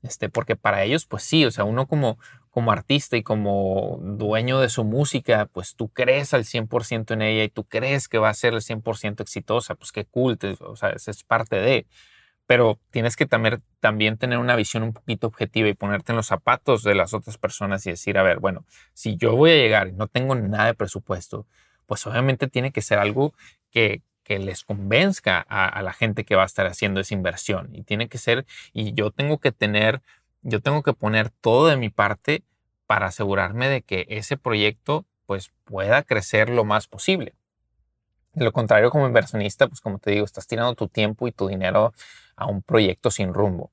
Este, 0.04 0.30
porque 0.30 0.56
para 0.56 0.84
ellos, 0.84 1.06
pues 1.06 1.24
sí, 1.24 1.46
o 1.46 1.52
sea, 1.52 1.64
uno 1.64 1.88
como, 1.88 2.20
como 2.52 2.72
artista 2.72 3.18
y 3.18 3.24
como 3.24 4.00
dueño 4.02 4.60
de 4.60 4.70
su 4.70 4.84
música, 4.84 5.50
pues 5.52 5.76
tú 5.76 5.90
crees 5.90 6.34
al 6.34 6.46
100% 6.46 7.14
en 7.14 7.22
ella 7.22 7.44
y 7.44 7.50
tú 7.50 7.64
crees 7.66 8.08
que 8.08 8.20
va 8.20 8.30
a 8.30 8.34
ser 8.34 8.54
el 8.54 8.62
100% 8.62 9.22
exitosa, 9.22 9.76
pues 9.76 9.92
qué 9.92 10.06
cool, 10.06 10.38
o 10.60 10.76
sea, 10.76 10.90
es 10.90 11.24
parte 11.24 11.58
de. 11.58 11.88
Pero 12.46 12.80
tienes 12.92 13.18
que 13.18 13.26
también, 13.26 13.62
también 13.82 14.18
tener 14.18 14.40
una 14.40 14.56
visión 14.56 14.84
un 14.84 14.94
poquito 14.94 15.28
objetiva 15.28 15.68
y 15.68 15.74
ponerte 15.74 16.14
en 16.14 16.16
los 16.16 16.28
zapatos 16.28 16.82
de 16.82 16.96
las 16.96 17.14
otras 17.14 17.38
personas 17.38 17.86
y 17.86 17.92
decir, 17.92 18.18
a 18.18 18.24
ver, 18.24 18.40
bueno, 18.40 18.66
si 18.94 19.18
yo 19.18 19.36
voy 19.36 19.52
a 19.52 19.56
llegar 19.56 19.90
y 19.90 19.92
no 19.92 20.08
tengo 20.08 20.34
nada 20.34 20.68
de 20.68 20.74
presupuesto, 20.74 21.46
pues 21.86 22.08
obviamente 22.08 22.48
tiene 22.48 22.72
que 22.72 22.82
ser 22.82 23.00
algo 23.00 23.34
que, 23.72 24.02
que 24.28 24.40
les 24.40 24.66
convenzca 24.66 25.40
a, 25.40 25.82
la 25.82 25.94
gente 25.94 26.26
que 26.26 26.36
va 26.36 26.44
a 26.44 26.48
estar 26.48 26.66
haciendo 26.66 27.00
esa 27.00 27.14
inversión. 27.14 27.70
Y 27.74 27.84
tiene 27.84 28.10
que 28.10 28.18
ser, 28.18 28.46
y 28.74 28.94
yo 28.94 29.10
tengo 29.10 29.38
que 29.38 29.54
tener, 29.54 30.02
yo 30.42 30.60
tengo 30.60 30.84
que 30.84 30.92
poner 30.92 31.30
todo 31.30 31.68
de 31.68 31.78
mi 31.78 31.90
parte 31.90 32.44
para 32.88 33.06
asegurarme 33.06 33.70
de 33.70 33.84
que 33.84 34.06
ese 34.10 34.36
proyecto 34.36 35.06
pues 35.28 35.54
pueda 35.64 36.04
crecer 36.04 36.50
lo 36.50 36.66
más 36.66 36.88
posible. 36.88 37.36
De 38.34 38.44
lo 38.44 38.52
contrario, 38.52 38.92
como 38.92 39.08
inversionista, 39.08 39.70
pues 39.70 39.80
como 39.80 39.98
te 39.98 40.12
digo, 40.12 40.26
estás 40.26 40.46
tirando 40.46 40.76
tu 40.76 40.90
tiempo 40.90 41.30
y 41.30 41.32
tu 41.32 41.48
dinero 41.48 41.94
a 42.36 42.48
un 42.48 42.62
proyecto 42.62 43.12
sin 43.12 43.34
rumbo. 43.34 43.72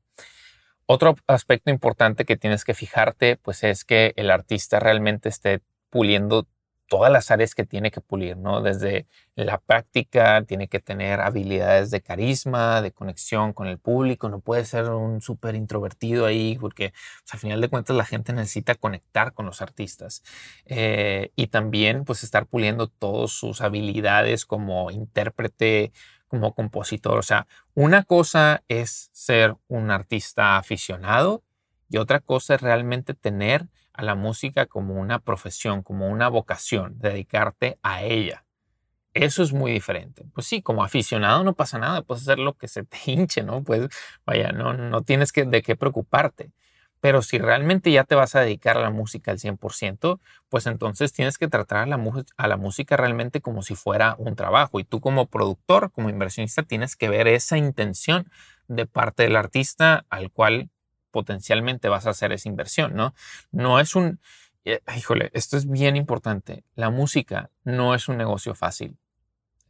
Otro 0.87 1.17
aspecto 1.27 1.73
importante 1.73 2.25
que 2.25 2.37
tienes 2.37 2.65
que 2.65 2.75
fijarte, 2.75 3.39
pues 3.39 3.65
es 3.65 3.85
que 3.85 4.13
el 4.15 4.31
artista 4.31 4.79
realmente 4.79 5.29
esté 5.29 5.63
puliendo 5.91 6.47
todas 6.89 7.11
las 7.11 7.31
áreas 7.31 7.55
que 7.55 7.65
tiene 7.65 7.91
que 7.91 8.01
pulir, 8.01 8.37
¿no? 8.37 8.61
Desde 8.61 9.07
la 9.37 9.59
práctica, 9.59 10.45
tiene 10.45 10.69
que 10.69 10.81
tener 10.81 11.21
habilidades 11.21 11.91
de 11.91 12.03
carisma, 12.03 12.83
de 12.83 12.93
conexión 12.93 13.53
con 13.53 13.67
el 13.67 13.79
público, 13.79 14.29
no 14.29 14.41
puede 14.41 14.65
ser 14.65 14.91
un 14.91 15.21
súper 15.21 15.55
introvertido 15.55 16.27
ahí, 16.27 16.57
porque 16.61 16.93
pues, 17.23 17.35
al 17.35 17.41
final 17.41 17.61
de 17.61 17.69
cuentas 17.69 17.97
la 17.97 18.05
gente 18.05 18.33
necesita 18.33 18.75
conectar 18.75 19.33
con 19.35 19.47
los 19.47 19.63
artistas. 19.63 20.23
Eh, 20.67 21.31
y 21.37 21.49
también, 21.49 22.05
pues, 22.05 22.23
estar 22.25 22.47
puliendo 22.47 22.89
todas 22.89 23.31
sus 23.33 23.61
habilidades 23.61 24.45
como 24.47 24.91
intérprete, 24.91 25.93
como 26.29 26.55
compositor. 26.55 27.19
O 27.19 27.23
sea, 27.23 27.47
una 27.75 28.03
cosa 28.05 28.63
es 28.69 29.11
ser 29.13 29.57
un 29.69 29.91
artista 29.91 30.57
aficionado 30.59 31.43
y 31.89 31.99
otra 31.99 32.21
cosa 32.21 32.55
es 32.57 32.61
realmente 32.61 33.15
tener 33.15 33.69
a 33.95 34.03
la 34.03 34.15
música 34.15 34.67
como 34.67 34.95
una 34.95 35.21
profesión, 35.21 35.83
como 35.83 36.09
una 36.09 36.29
vocación, 36.29 36.99
dedicarte 36.99 37.79
a 37.83 38.03
ella. 38.03 38.45
Eso 39.15 39.45
es 39.45 39.53
muy 39.53 39.73
diferente. 39.73 40.25
Pues 40.35 40.47
sí, 40.47 40.61
como 40.61 40.83
aficionado 40.83 41.45
no 41.45 41.55
pasa 41.55 41.79
nada, 41.79 42.03
puedes 42.03 42.25
hacer 42.25 42.41
lo 42.41 42.55
que 42.55 42.67
se 42.69 42.83
te 42.85 42.99
hinche, 43.07 43.43
¿no? 43.43 43.63
Pues 43.63 43.89
vaya, 44.27 44.53
no, 44.53 44.75
no 44.75 45.03
tienes 45.03 45.33
que, 45.33 45.45
de 45.45 45.63
qué 45.63 45.77
preocuparte. 45.77 46.51
Pero 47.01 47.23
si 47.23 47.39
realmente 47.39 47.93
ya 47.93 48.05
te 48.05 48.15
vas 48.15 48.35
a 48.35 48.41
dedicar 48.41 48.79
a 48.79 48.81
la 48.81 48.91
música 48.91 49.31
al 49.31 49.39
100%, 49.39 50.21
pues 50.49 50.67
entonces 50.67 51.13
tienes 51.13 51.39
que 51.39 51.49
tratar 51.49 51.81
a 51.81 51.87
la, 51.87 52.01
a 52.37 52.49
la 52.49 52.57
música 52.57 52.97
realmente 52.97 53.41
como 53.41 53.63
si 53.63 53.75
fuera 53.75 54.17
un 54.19 54.37
trabajo. 54.37 54.81
Y 54.81 54.85
tú 54.85 55.01
como 55.01 55.27
productor, 55.27 55.93
como 55.93 56.09
inversionista, 56.09 56.63
tienes 56.63 56.97
que 56.97 57.11
ver 57.11 57.29
esa 57.29 57.59
intención 57.59 58.31
de 58.69 58.87
parte 58.87 59.25
del 59.25 59.37
artista 59.37 60.07
al 60.09 60.31
cual 60.31 60.71
potencialmente 61.15 61.89
vas 61.89 62.09
a 62.09 62.11
hacer 62.11 62.33
esa 62.33 62.49
inversión, 62.49 62.97
¿no? 62.97 63.15
No 63.53 63.79
es 63.79 63.95
un, 63.95 64.19
eh, 64.65 64.81
híjole, 64.97 65.31
esto 65.33 65.57
es 65.57 65.71
bien 65.71 65.95
importante. 65.95 66.65
La 66.75 66.91
música 66.91 67.51
no 67.63 67.95
es 67.95 68.09
un 68.09 68.17
negocio 68.17 68.57
fácil. 68.57 68.99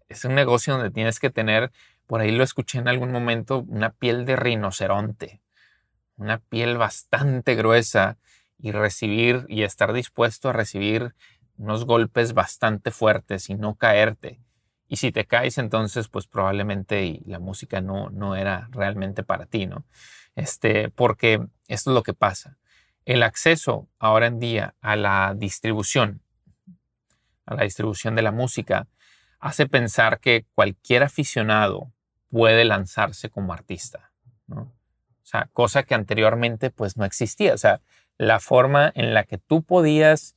Es 0.08 0.24
un 0.24 0.34
negocio 0.34 0.72
donde 0.72 0.90
tienes 0.90 1.20
que 1.20 1.28
tener, 1.28 1.70
por 2.06 2.22
ahí 2.22 2.30
lo 2.30 2.44
escuché 2.44 2.78
en 2.78 2.88
algún 2.88 3.12
momento, 3.12 3.58
una 3.68 3.90
piel 3.90 4.24
de 4.24 4.36
rinoceronte, 4.36 5.42
una 6.16 6.38
piel 6.38 6.78
bastante 6.78 7.54
gruesa 7.56 8.16
y 8.58 8.72
recibir 8.72 9.44
y 9.48 9.64
estar 9.64 9.92
dispuesto 9.92 10.48
a 10.48 10.54
recibir 10.54 11.14
unos 11.58 11.84
golpes 11.84 12.32
bastante 12.32 12.90
fuertes 12.90 13.50
y 13.50 13.54
no 13.54 13.74
caerte. 13.74 14.40
Y 14.88 14.96
si 14.96 15.12
te 15.12 15.26
caes, 15.26 15.58
entonces, 15.58 16.08
pues 16.08 16.26
probablemente 16.26 17.20
la 17.26 17.38
música 17.38 17.82
no, 17.82 18.08
no 18.08 18.34
era 18.34 18.68
realmente 18.70 19.24
para 19.24 19.44
ti, 19.44 19.66
¿no? 19.66 19.84
Este, 20.36 20.90
porque 20.90 21.46
esto 21.68 21.90
es 21.90 21.94
lo 21.94 22.02
que 22.02 22.14
pasa. 22.14 22.56
El 23.04 23.22
acceso 23.22 23.88
ahora 23.98 24.26
en 24.26 24.38
día 24.38 24.74
a 24.80 24.96
la 24.96 25.34
distribución, 25.36 26.22
a 27.46 27.54
la 27.54 27.64
distribución 27.64 28.14
de 28.14 28.22
la 28.22 28.32
música, 28.32 28.86
hace 29.38 29.66
pensar 29.66 30.20
que 30.20 30.46
cualquier 30.54 31.02
aficionado 31.02 31.92
puede 32.30 32.64
lanzarse 32.64 33.28
como 33.28 33.52
artista. 33.52 34.10
O 34.48 34.66
sea, 35.22 35.48
cosa 35.52 35.82
que 35.82 35.94
anteriormente 35.94 36.70
pues 36.70 36.96
no 36.96 37.04
existía. 37.04 37.54
O 37.54 37.58
sea, 37.58 37.80
la 38.18 38.40
forma 38.40 38.90
en 38.94 39.14
la 39.14 39.24
que 39.24 39.38
tú 39.38 39.62
podías 39.62 40.34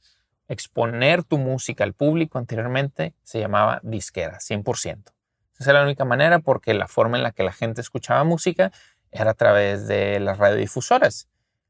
exponer 0.47 1.23
tu 1.23 1.37
música 1.37 1.83
al 1.83 1.93
público 1.93 2.37
anteriormente 2.37 3.13
se 3.23 3.39
llamaba 3.39 3.79
disquera, 3.83 4.39
100%. 4.39 5.13
Esa 5.59 5.71
era 5.71 5.79
la 5.79 5.85
única 5.85 6.05
manera 6.05 6.39
porque 6.39 6.73
la 6.73 6.87
forma 6.87 7.17
en 7.17 7.23
la 7.23 7.31
que 7.31 7.43
la 7.43 7.51
gente 7.51 7.81
escuchaba 7.81 8.23
música 8.23 8.71
era 9.11 9.31
a 9.31 9.35
través 9.35 9.87
de 9.87 10.19
las 10.19 10.37
radiodifusoras, 10.37 11.27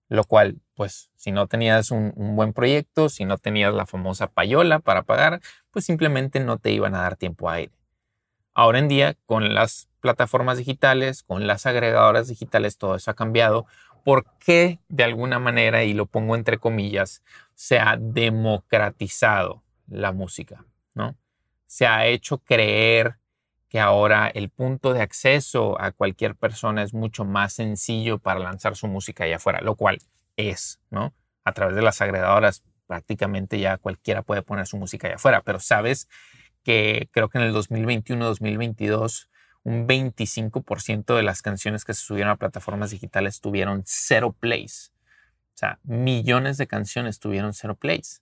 lo 0.09 0.23
cual, 0.23 0.59
pues, 0.75 1.09
si 1.15 1.31
no 1.31 1.47
tenías 1.47 1.91
un, 1.91 2.13
buen 2.15 2.53
proyecto, 2.53 3.09
si 3.09 3.25
no 3.25 3.37
tenías 3.37 3.73
la 3.73 3.85
famosa 3.85 4.27
payola 4.27 4.79
para 4.79 5.03
pagar, 5.03 5.41
pues 5.71 5.85
simplemente 5.85 6.39
no 6.39 6.57
te 6.57 6.71
iban 6.71 6.95
a 6.95 7.01
dar 7.01 7.15
tiempo 7.15 7.49
a 7.49 7.53
aire. 7.53 7.73
Ahora 8.53 8.79
en 8.79 8.87
día, 8.87 9.15
con 9.25 9.53
las 9.53 9.89
plataformas 9.99 10.57
digitales, 10.57 11.23
con 11.23 11.45
las 11.45 11.65
agregadoras 11.65 12.27
digitales, 12.27 12.77
todo 12.77 12.95
eso 12.95 13.11
ha 13.11 13.15
cambiado 13.15 13.67
porque 14.03 14.79
de 14.87 15.03
alguna 15.03 15.37
manera, 15.37 15.83
y 15.83 15.93
lo 15.93 16.05
pongo 16.05 16.35
entre 16.35 16.57
comillas, 16.57 17.21
se 17.55 17.79
ha 17.79 17.97
democratizado 17.99 19.63
la 19.87 20.13
música, 20.13 20.63
¿no? 20.95 21.17
Se 21.65 21.85
ha 21.85 22.07
hecho 22.07 22.37
creer 22.37 23.17
que 23.69 23.79
ahora 23.79 24.27
el 24.27 24.49
punto 24.49 24.93
de 24.93 25.01
acceso 25.01 25.79
a 25.81 25.91
cualquier 25.91 26.35
persona 26.35 26.83
es 26.83 26.93
mucho 26.93 27.25
más 27.25 27.53
sencillo 27.53 28.17
para 28.19 28.39
lanzar 28.39 28.75
su 28.75 28.87
música 28.87 29.25
allá 29.25 29.37
afuera, 29.37 29.61
lo 29.61 29.75
cual 29.75 29.99
es, 30.37 30.79
¿no? 30.89 31.13
A 31.43 31.53
través 31.53 31.75
de 31.75 31.81
las 31.81 32.01
agregadoras 32.01 32.63
prácticamente 32.87 33.59
ya 33.59 33.77
cualquiera 33.77 34.21
puede 34.21 34.41
poner 34.41 34.67
su 34.67 34.77
música 34.77 35.07
allá 35.07 35.17
afuera, 35.17 35.41
pero 35.41 35.59
sabes 35.59 36.07
que 36.63 37.09
creo 37.11 37.29
que 37.29 37.37
en 37.37 37.43
el 37.45 37.53
2021-2022 37.53 39.27
un 39.63 39.85
25% 39.85 41.15
de 41.15 41.23
las 41.23 41.41
canciones 41.41 41.83
que 41.83 41.93
se 41.93 42.01
subieron 42.01 42.31
a 42.31 42.37
plataformas 42.37 42.91
digitales 42.91 43.41
tuvieron 43.41 43.83
cero 43.85 44.33
plays. 44.39 44.93
O 45.55 45.57
sea, 45.57 45.79
millones 45.83 46.57
de 46.57 46.67
canciones 46.67 47.19
tuvieron 47.19 47.53
cero 47.53 47.75
plays. 47.75 48.21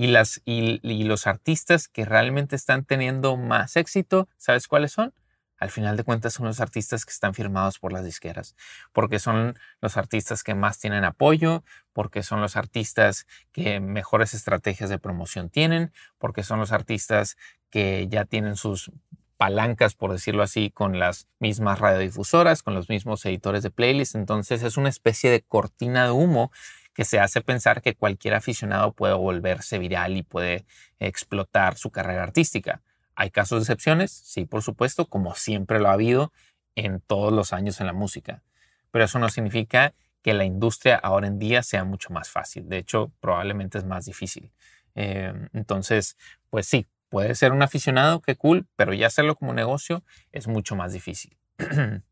Y, 0.00 1.04
los 1.04 1.26
artistas 1.26 1.88
que 1.88 2.04
realmente 2.04 2.54
están 2.54 2.84
teniendo 2.84 3.36
más 3.36 3.76
éxito, 3.76 4.28
¿sabes 4.36 4.68
cuáles 4.68 4.92
son? 4.92 5.12
Al 5.56 5.70
final 5.70 5.96
de 5.96 6.04
cuentas 6.04 6.34
son 6.34 6.46
los 6.46 6.60
artistas 6.60 7.04
que 7.04 7.10
están 7.10 7.34
firmados 7.34 7.80
por 7.80 7.92
las 7.92 8.04
disqueras, 8.04 8.54
porque 8.92 9.18
son 9.18 9.58
los 9.80 9.96
artistas 9.96 10.44
que 10.44 10.54
más 10.54 10.78
tienen 10.78 11.04
apoyo, 11.04 11.64
porque 11.92 12.22
son 12.22 12.40
los 12.40 12.54
artistas 12.54 13.26
que 13.50 13.80
mejores 13.80 14.34
estrategias 14.34 14.88
de 14.88 15.00
promoción 15.00 15.50
tienen, 15.50 15.92
porque 16.18 16.44
son 16.44 16.60
los 16.60 16.70
artistas 16.70 17.36
que 17.68 18.06
ya 18.08 18.24
tienen 18.24 18.54
sus 18.54 18.92
palancas, 19.36 19.96
por 19.96 20.12
decirlo 20.12 20.44
así, 20.44 20.70
con 20.70 21.00
las 21.00 21.26
mismas 21.40 21.80
radiodifusoras, 21.80 22.62
con 22.62 22.74
los 22.74 22.88
mismos 22.88 23.26
editores 23.26 23.64
de 23.64 23.70
playlist. 23.70 24.14
Entonces 24.14 24.62
es 24.62 24.76
una 24.76 24.90
especie 24.90 25.28
de 25.28 25.42
cortina 25.42 26.04
de 26.04 26.12
humo 26.12 26.52
que 26.98 27.04
se 27.04 27.20
hace 27.20 27.42
pensar 27.42 27.80
que 27.80 27.94
cualquier 27.94 28.34
aficionado 28.34 28.92
puede 28.92 29.14
volverse 29.14 29.78
viral 29.78 30.16
y 30.16 30.24
puede 30.24 30.66
explotar 30.98 31.76
su 31.76 31.92
carrera 31.92 32.24
artística. 32.24 32.82
¿Hay 33.14 33.30
casos 33.30 33.60
de 33.60 33.62
excepciones? 33.62 34.10
Sí, 34.10 34.46
por 34.46 34.62
supuesto, 34.64 35.06
como 35.06 35.36
siempre 35.36 35.78
lo 35.78 35.90
ha 35.90 35.92
habido 35.92 36.32
en 36.74 37.00
todos 37.00 37.32
los 37.32 37.52
años 37.52 37.78
en 37.78 37.86
la 37.86 37.92
música. 37.92 38.42
Pero 38.90 39.04
eso 39.04 39.20
no 39.20 39.28
significa 39.28 39.94
que 40.22 40.34
la 40.34 40.44
industria 40.44 40.96
ahora 40.96 41.28
en 41.28 41.38
día 41.38 41.62
sea 41.62 41.84
mucho 41.84 42.12
más 42.12 42.30
fácil. 42.30 42.68
De 42.68 42.78
hecho, 42.78 43.12
probablemente 43.20 43.78
es 43.78 43.84
más 43.84 44.06
difícil. 44.06 44.50
Eh, 44.96 45.32
entonces, 45.52 46.16
pues 46.50 46.66
sí, 46.66 46.88
puede 47.10 47.36
ser 47.36 47.52
un 47.52 47.62
aficionado, 47.62 48.22
qué 48.22 48.34
cool, 48.34 48.66
pero 48.74 48.92
ya 48.92 49.06
hacerlo 49.06 49.36
como 49.36 49.54
negocio 49.54 50.02
es 50.32 50.48
mucho 50.48 50.74
más 50.74 50.92
difícil. 50.92 51.38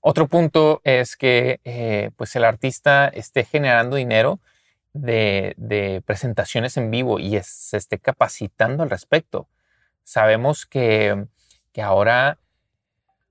Otro 0.00 0.28
punto 0.28 0.80
es 0.84 1.16
que 1.16 1.60
eh, 1.64 2.10
pues 2.16 2.34
el 2.36 2.44
artista 2.44 3.08
esté 3.08 3.44
generando 3.44 3.96
dinero 3.96 4.40
de, 4.92 6.02
presentaciones 6.06 6.76
en 6.76 6.90
vivo 6.90 7.18
y 7.18 7.38
se 7.42 7.76
esté 7.76 7.98
capacitando 7.98 8.82
al 8.82 8.90
respecto. 8.90 9.48
Sabemos 10.04 10.66
que, 10.66 11.26
ahora 11.80 12.38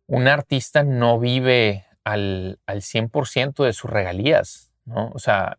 un 0.05 0.29
artista 0.29 0.83
no 0.83 1.19
vive 1.19 1.85
al, 2.05 2.59
al 2.65 2.81
100% 2.81 3.65
de 3.65 3.73
sus 3.73 3.89
regalías, 3.89 4.71
¿no? 4.85 5.11
O 5.13 5.19
sea, 5.19 5.57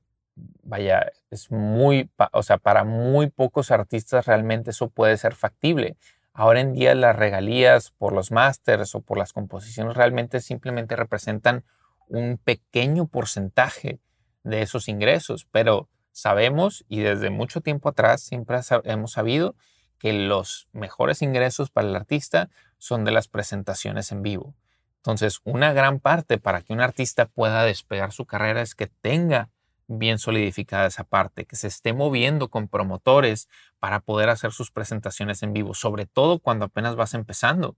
vaya, 0.63 1.13
es 1.31 1.51
muy, 1.51 2.11
o 2.33 2.43
sea, 2.43 2.59
para 2.59 2.85
muy 2.85 3.29
pocos 3.29 3.71
artistas 3.71 4.27
realmente 4.27 4.71
eso 4.71 4.89
puede 4.89 5.17
ser 5.19 5.35
factible. 5.35 5.97
Ahora 6.39 6.61
en 6.61 6.73
día 6.73 6.95
las 6.95 7.17
regalías 7.17 7.91
por 7.91 8.13
los 8.13 8.31
másters 8.31 8.95
o 8.95 9.01
por 9.01 9.19
las 9.19 9.33
composiciones 9.33 9.97
realmente 9.97 10.39
simplemente 10.39 10.95
representan 10.95 11.65
un 12.07 12.39
pequeño 12.39 13.09
porcentaje 13.09 13.99
de 14.45 14.63
esos 14.63 14.87
ingresos, 14.87 15.49
pero 15.51 15.89
sabemos 16.13 16.85
y 16.89 17.01
desde 17.01 17.31
mucho 17.31 17.61
tiempo 17.61 17.89
atrás 17.89 18.23
siempre 18.23 18.61
hemos 18.85 19.11
sabido 19.11 19.57
que 19.99 20.13
los 20.13 20.69
mejores 20.71 21.23
ingresos 21.23 21.71
para 21.71 21.89
el 21.89 21.97
artista 21.97 22.51
son 22.77 23.05
de 23.05 23.11
las 23.11 23.27
presentaciones 23.27 24.13
en 24.13 24.23
vivo. 24.23 24.55
Entonces, 24.99 25.41
una 25.43 25.73
gran 25.73 25.99
parte 25.99 26.39
para 26.39 26.63
que 26.63 26.73
un 26.73 26.81
artista 26.81 27.27
pueda 27.27 27.65
despegar 27.65 28.13
su 28.13 28.27
carrera 28.27 28.63
es 28.63 28.77
que 28.77 28.87
tenga 28.87 29.51
bien 29.89 30.19
solidificada 30.19 30.87
esa 30.87 31.05
parte, 31.05 31.47
que 31.47 31.57
se 31.57 31.67
esté 31.67 31.93
moviendo 31.93 32.49
con 32.49 32.69
promotores 32.69 33.49
para 33.81 34.01
poder 34.01 34.29
hacer 34.29 34.53
sus 34.53 34.71
presentaciones 34.71 35.43
en 35.43 35.53
vivo, 35.53 35.75
sobre 35.75 36.07
todo 36.07 36.39
cuando 36.39 36.67
apenas 36.67 36.95
vas 36.97 37.15
empezando, 37.15 37.77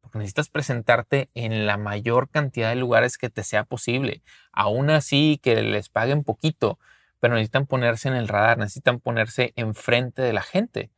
porque 0.00 0.18
necesitas 0.18 0.48
presentarte 0.50 1.30
en 1.34 1.66
la 1.66 1.78
mayor 1.78 2.28
cantidad 2.28 2.68
de 2.70 2.76
lugares 2.76 3.16
que 3.18 3.30
te 3.30 3.44
sea 3.44 3.64
posible, 3.64 4.22
aún 4.52 4.90
así 4.90 5.38
que 5.42 5.62
les 5.62 5.88
paguen 5.88 6.24
poquito, 6.24 6.78
pero 7.20 7.34
necesitan 7.34 7.66
ponerse 7.66 8.08
en 8.08 8.14
el 8.14 8.28
radar, 8.28 8.58
necesitan 8.58 9.00
ponerse 9.00 9.52
enfrente 9.56 10.22
de 10.22 10.32
la 10.32 10.42
gente. 10.42 10.90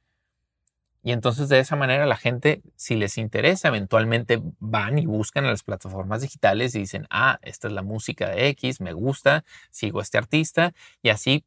Y 1.05 1.12
entonces 1.12 1.51
de 1.51 1.61
esa 1.61 1.77
manera 1.77 2.07
la 2.07 2.17
gente, 2.17 2.62
si 2.77 2.97
les 2.97 3.19
interesa, 3.19 3.69
eventualmente 3.69 4.40
van 4.59 4.99
y 4.99 5.05
buscan 5.05 5.45
a 5.45 5.51
las 5.51 5.62
plataformas 5.62 6.23
digitales 6.23 6.75
y 6.75 6.79
dicen, 6.79 7.07
ah, 7.11 7.38
esta 7.43 7.69
es 7.69 7.75
la 7.75 7.83
música 7.83 8.31
de 8.31 8.49
X, 8.49 8.81
me 8.81 8.95
gusta, 8.95 9.45
sigo 9.71 10.01
a 10.01 10.03
este 10.03 10.17
artista 10.17 10.73
y 11.03 11.11
así 11.11 11.45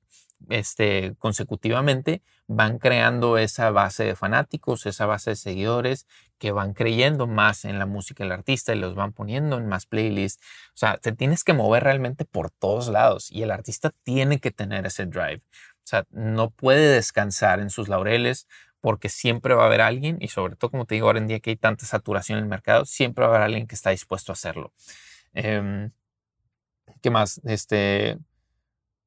este, 0.49 1.15
consecutivamente 1.17 2.21
van 2.45 2.77
creando 2.77 3.39
esa 3.39 3.71
base 3.71 4.03
de 4.03 4.15
fanáticos, 4.15 4.85
esa 4.85 5.07
base 5.07 5.31
de 5.31 5.35
seguidores 5.35 6.05
que 6.37 6.51
van 6.51 6.73
creyendo 6.73 7.25
más 7.25 7.65
en 7.65 7.79
la 7.79 7.87
música 7.87 8.23
del 8.23 8.33
artista 8.33 8.75
y 8.75 8.79
los 8.79 8.93
van 8.93 9.11
poniendo 9.11 9.57
en 9.57 9.67
más 9.67 9.87
playlists. 9.87 10.43
O 10.69 10.77
sea, 10.77 10.97
te 10.97 11.13
tienes 11.13 11.43
que 11.43 11.53
mover 11.53 11.83
realmente 11.83 12.25
por 12.25 12.51
todos 12.51 12.89
lados 12.89 13.31
y 13.31 13.41
el 13.41 13.49
artista 13.49 13.91
tiene 14.03 14.39
que 14.39 14.51
tener 14.51 14.85
ese 14.85 15.07
drive. 15.07 15.41
O 15.87 15.89
sea, 15.89 16.05
no 16.11 16.49
puede 16.49 16.93
descansar 16.93 17.61
en 17.61 17.69
sus 17.69 17.87
laureles, 17.87 18.45
porque 18.81 19.09
siempre 19.09 19.53
va 19.55 19.63
a 19.63 19.65
haber 19.67 19.81
alguien, 19.81 20.17
y 20.21 20.29
sobre 20.29 20.55
todo 20.55 20.71
como 20.71 20.85
te 20.85 20.95
digo 20.95 21.07
ahora 21.07 21.19
en 21.19 21.27
día 21.27 21.39
que 21.39 21.51
hay 21.51 21.57
tanta 21.57 21.85
saturación 21.85 22.37
en 22.39 22.45
el 22.45 22.49
mercado, 22.49 22.85
siempre 22.85 23.25
va 23.25 23.33
a 23.33 23.35
haber 23.35 23.45
alguien 23.45 23.67
que 23.67 23.75
está 23.75 23.91
dispuesto 23.91 24.31
a 24.31 24.33
hacerlo. 24.33 24.73
Em, 25.33 25.91
¿Qué 27.01 27.09
más? 27.09 27.41
Este, 27.45 28.17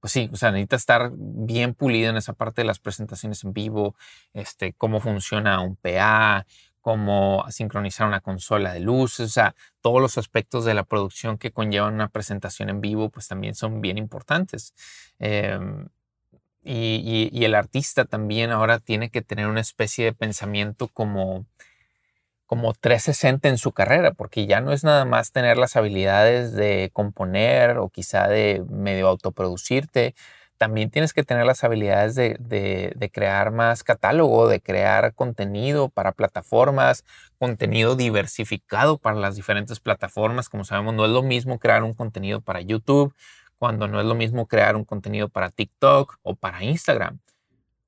pues 0.00 0.12
sí, 0.12 0.30
o 0.33 0.37
sea, 0.37 0.50
necesita 0.52 0.76
estar 0.76 1.12
bien 1.14 1.74
pulido 1.74 2.11
en 2.11 2.16
esa 2.16 2.33
parte 2.33 2.62
de 2.62 2.66
las 2.66 2.80
presentaciones 2.80 3.44
en 3.44 3.52
vivo, 3.52 3.96
este, 4.33 4.72
cómo 4.74 5.00
funciona 5.00 5.61
un 5.61 5.76
PA, 5.76 6.46
cómo 6.80 7.44
sincronizar 7.50 8.06
una 8.09 8.20
consola 8.20 8.72
de 8.72 8.80
luces, 8.80 9.26
o 9.26 9.30
sea, 9.30 9.54
todos 9.83 10.00
los 10.00 10.18
aspectos 10.18 10.64
de 10.64 10.74
la 10.74 10.85
producción 10.85 11.38
que 11.38 11.52
conllevan 11.52 11.94
una 11.94 12.09
presentación 12.09 12.70
en 12.70 12.80
vivo, 12.80 13.11
pues 13.11 13.28
también 13.28 13.54
son 13.54 13.80
bien 13.80 13.98
importantes. 13.98 14.74
Em, 15.18 15.88
y, 16.62 17.44
el 17.44 17.55
artista 17.55 18.05
también 18.05 18.51
ahora 18.51 18.79
tiene 18.79 19.11
que 19.11 19.23
tener 19.23 19.46
una 19.46 19.61
especie 19.61 20.05
de 20.05 20.12
pensamiento 20.12 20.88
como, 20.88 21.46
como 22.46 22.75
360 22.75 23.49
en 23.49 23.59
su 23.59 23.73
carrera, 23.73 24.12
porque 24.12 24.46
ya 24.46 24.61
no 24.61 24.73
es 24.73 24.85
nada 24.85 25.05
más 25.05 25.33
tener 25.33 25.57
las 25.57 25.77
habilidades 25.77 26.53
de 26.53 26.90
componer 26.92 27.79
o 27.79 27.88
quizá 27.88 28.29
de 28.29 28.64
medio 28.68 29.09
autoproducirte, 29.09 30.14
también 30.59 30.90
tienes 30.90 31.14
que 31.14 31.23
tener 31.23 31.46
las 31.46 31.64
habilidades 31.64 32.14
de, 32.14 32.37
de, 32.38 33.11
crear 33.11 33.51
más 33.51 33.83
catálogo, 33.83 34.46
de 34.46 34.61
crear 34.61 35.14
contenido 35.14 35.88
para 35.88 36.12
plataformas, 36.12 37.03
contenido 37.38 37.96
diversificado 37.96 38.99
para 38.99 39.16
las 39.16 39.37
diferentes 39.37 39.81
plataformas. 39.81 40.51
Como 40.51 40.64
sabemos, 40.66 40.92
no 40.92 41.07
es 41.07 41.12
lo 41.12 41.23
mismo 41.23 41.59
crear 41.59 41.83
un 41.83 41.94
contenido 41.94 42.42
para 42.42 42.61
YouTube 42.61 43.14
cuando 43.61 43.88
no 43.88 44.01
es 44.01 44.07
lo 44.07 44.14
mismo 44.14 44.49
crear 44.49 44.75
un 44.75 44.87
contenido 44.87 45.29
para 45.29 45.51
TikTok 45.51 46.18
o 46.23 46.35
para 46.35 46.64
Instagram. 46.64 47.18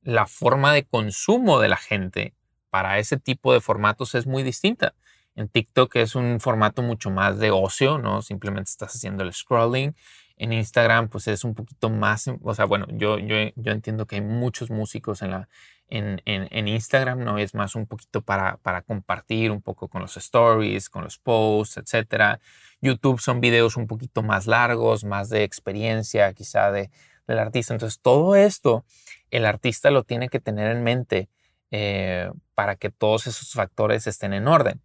La 0.02 0.26
forma 0.26 0.74
de 0.74 0.84
consumo 0.84 1.60
de 1.60 1.68
la 1.70 1.78
gente 1.78 2.34
para 2.68 2.98
ese 2.98 3.16
tipo 3.16 3.54
de 3.54 3.62
formatos 3.62 4.14
es 4.14 4.26
muy 4.26 4.42
distinta. 4.42 4.94
En 5.34 5.48
TikTok 5.48 5.96
es 5.96 6.14
un 6.14 6.40
formato 6.40 6.82
mucho 6.82 7.10
más 7.10 7.38
de 7.38 7.52
ocio, 7.52 7.96
¿no? 7.96 8.20
Simplemente 8.20 8.68
estás 8.68 8.94
haciendo 8.94 9.24
el 9.24 9.32
scrolling. 9.32 9.96
En 10.36 10.52
Instagram, 10.52 11.08
pues 11.08 11.26
es 11.26 11.42
un 11.42 11.54
poquito 11.54 11.88
más, 11.88 12.28
o 12.42 12.54
sea, 12.54 12.66
bueno, 12.66 12.86
yo, 12.90 13.18
yo, 13.18 13.36
yo 13.56 13.72
entiendo 13.72 14.06
que 14.06 14.16
hay 14.16 14.20
muchos 14.20 14.68
músicos 14.68 15.22
en, 15.22 15.30
la, 15.30 15.48
en, 15.92 16.68
Instagram, 16.68 17.20
¿no? 17.20 17.38
Es 17.38 17.54
más 17.54 17.74
un 17.74 17.86
poquito 17.86 18.22
para, 18.22 18.58
compartir 18.86 19.50
un 19.50 19.60
poco 19.60 19.88
con 19.88 20.00
los 20.00 20.16
stories, 20.16 20.88
con 20.88 21.04
los 21.04 21.18
posts, 21.18 21.76
etcétera. 21.76 22.40
YouTube 22.80 23.20
son 23.20 23.40
videos 23.40 23.76
un 23.76 23.86
poquito 23.86 24.22
más 24.22 24.46
largos, 24.46 25.04
más 25.04 25.28
de 25.28 25.44
experiencia 25.44 26.32
quizá 26.32 26.70
de, 26.72 26.90
del 27.26 27.38
artista. 27.38 27.74
Entonces 27.74 28.00
todo 28.00 28.36
esto 28.36 28.84
el 29.30 29.44
artista 29.46 29.90
lo 29.90 30.04
tiene 30.04 30.28
que 30.28 30.40
tener 30.40 30.74
en 30.74 30.82
mente 30.82 31.28
eh, 31.70 32.30
para 32.54 32.76
que 32.76 32.90
todos 32.90 33.26
esos 33.26 33.52
factores 33.52 34.06
estén 34.06 34.32
en 34.32 34.48
orden. 34.48 34.82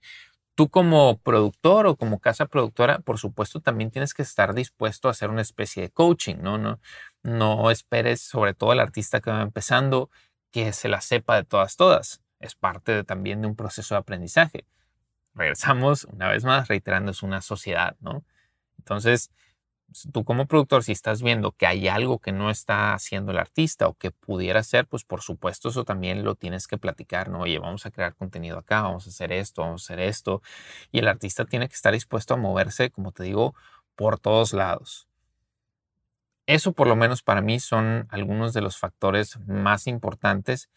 Tú 0.55 0.69
como 0.69 1.19
productor 1.19 1.85
o 1.85 1.95
como 1.95 2.19
casa 2.19 2.47
productora, 2.47 2.99
por 2.99 3.19
supuesto, 3.19 3.61
también 3.61 3.91
tienes 3.91 4.13
que 4.13 4.23
estar 4.23 4.55
dispuesto 4.55 5.07
a 5.07 5.11
hacer 5.11 5.29
una 5.29 5.41
especie 5.41 5.83
de 5.83 5.89
coaching, 5.91 6.37
¿no? 6.41 6.57
No, 6.57 6.79
no 7.23 7.69
esperes, 7.69 8.21
sobre 8.21 8.53
todo 8.55 8.73
el 8.73 8.79
artista 8.79 9.21
que 9.21 9.29
va 9.29 9.41
empezando, 9.41 10.09
que 10.65 10.73
se 10.73 10.89
la 10.89 11.01
sepa 11.01 11.35
de 11.35 11.43
todas, 11.43 11.75
todas. 11.75 12.21
Es 12.39 12.55
parte 12.55 13.03
también 13.03 13.41
de 13.41 13.47
un 13.47 13.55
proceso 13.55 13.95
de 13.95 13.99
aprendizaje 13.99 14.65
regresamos 15.37 16.05
una 16.05 16.29
vez 16.29 16.43
más 16.43 16.67
reiterando, 16.67 17.11
es 17.11 17.23
una 17.23 17.41
sociedad, 17.41 17.95
¿no? 18.01 18.25
Entonces, 18.79 19.31
tú 20.13 20.25
como 20.25 20.47
productor, 20.47 20.83
si 20.83 20.91
estás 20.91 21.21
viendo 21.23 21.51
que 21.53 21.67
hay 21.67 21.87
algo 21.87 22.19
que 22.19 22.31
no 22.31 22.49
está 22.49 22.93
haciendo 22.93 23.31
el 23.31 23.39
artista 23.39 23.87
o 23.87 23.93
que 23.95 24.11
pudiera 24.11 24.63
ser, 24.63 24.87
pues 24.87 25.03
por 25.05 25.21
supuesto 25.21 25.69
eso 25.69 25.85
también 25.85 26.23
lo 26.23 26.35
tienes 26.35 26.67
que 26.67 26.77
platicar, 26.77 27.29
¿no? 27.29 27.41
Oye, 27.41 27.59
vamos 27.59 27.85
a 27.85 27.91
crear 27.91 28.15
contenido 28.15 28.57
acá, 28.59 28.81
vamos 28.83 29.07
a 29.07 29.09
hacer 29.09 29.31
esto, 29.31 29.61
vamos 29.61 29.83
a 29.83 29.93
hacer 29.93 29.99
esto. 30.01 30.41
Y 30.91 30.99
el 30.99 31.07
artista 31.07 31.45
tiene 31.45 31.69
que 31.69 31.75
estar 31.75 31.93
dispuesto 31.93 32.33
a 32.33 32.37
moverse, 32.37 32.91
como 32.91 33.11
te 33.11 33.23
digo, 33.23 33.55
por 33.95 34.19
todos 34.19 34.53
lados. 34.53 35.06
Eso 36.47 36.71
por 36.71 36.87
lo 36.87 36.95
menos 36.95 37.23
para 37.23 37.41
mí 37.41 37.59
son 37.59 38.07
algunos 38.09 38.53
de 38.53 38.61
los 38.61 38.77
factores 38.77 39.37
más 39.47 39.85
importantes 39.85 40.69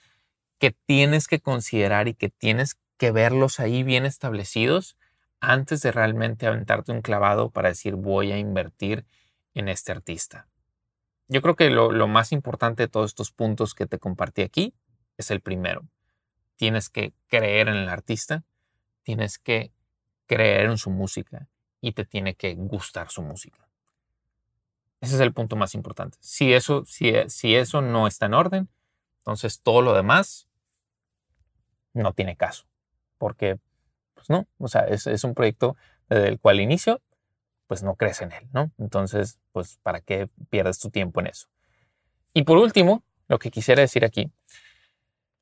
que 0.59 0.72
tienes 0.72 1.28
que 1.28 1.40
considerar 1.40 2.09
y 2.09 2.14
que 2.14 2.28
tienes 2.28 2.76
que 2.98 3.12
verlos 3.12 3.61
ahí 3.61 3.85
bien 3.85 4.04
establecidos 4.04 4.96
antes 5.40 5.80
de 5.80 5.92
realmente 5.92 6.46
aventarte 6.46 6.92
un 6.92 7.02
clavado 7.02 7.50
para 7.50 7.70
decir 7.70 7.94
voy 7.94 8.33
a 8.33 8.38
invertir 8.38 9.06
en 9.54 9.68
este 9.68 9.92
artista. 9.92 10.48
Yo 11.28 11.40
creo 11.40 11.54
que 11.54 11.70
lo, 11.70 11.92
lo 11.92 12.09
más 12.09 12.33
importante 12.33 12.83
de 12.83 12.88
todos 12.88 13.12
estos 13.12 13.30
puntos 13.30 13.74
que 13.74 13.87
te 13.87 14.00
compartí 14.00 14.42
aquí 14.42 14.74
es 15.18 15.30
el 15.30 15.40
primero. 15.40 15.88
Tienes 16.56 16.90
que 16.90 17.14
creer 17.28 17.68
en 17.68 17.76
el 17.76 17.88
artista, 17.88 18.42
tienes 19.04 19.38
que 19.38 19.72
creer 20.26 20.68
en 20.68 20.78
su 20.78 20.90
música 20.90 21.48
y 21.80 21.92
te 21.92 22.04
tiene 22.04 22.35
que 22.35 22.54
gustar 22.56 23.09
su 23.11 23.22
música. 23.22 23.69
Ese 25.01 25.15
es 25.15 25.21
el 25.21 25.33
punto 25.33 25.57
más 25.57 25.75
importante. 25.75 26.19
Si 26.21 26.53
eso, 26.53 26.85
si, 26.85 27.13
si 27.29 27.57
eso 27.57 27.81
no 27.81 28.07
está 28.07 28.27
en 28.27 28.35
orden, 28.35 28.69
entonces 29.19 29.61
todo 29.63 29.83
lo 29.83 29.95
demás 29.95 30.47
no 31.95 32.13
tiene 32.13 32.37
caso. 32.37 32.67
Porque, 33.19 33.59
pues 34.15 34.29
no, 34.29 34.47
o 34.59 34.69
sea, 34.69 34.83
es, 34.83 35.07
es 35.07 35.25
un 35.25 35.35
proyecto 35.35 35.77
desde 36.09 36.29
el 36.29 36.39
cual 36.39 36.61
inicio, 36.61 37.01
pues 37.67 37.83
no 37.83 37.95
crees 37.95 38.21
en 38.21 38.33
él, 38.33 38.49
¿no? 38.53 38.73
Entonces, 38.79 39.39
pues, 39.53 39.79
¿para 39.83 40.01
qué 40.01 40.29
pierdes 40.51 40.79
tu 40.79 40.91
tiempo 40.91 41.21
en 41.21 41.29
eso? 41.29 41.49
Y 42.35 42.43
por 42.43 42.59
último, 42.59 43.05
lo 43.29 43.39
que 43.39 43.51
quisiera 43.51 43.81
decir 43.81 44.05
aquí 44.05 44.31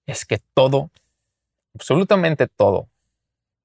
es 0.07 0.25
que 0.25 0.39
todo, 0.55 0.91
absolutamente 1.75 2.47
todo, 2.47 2.89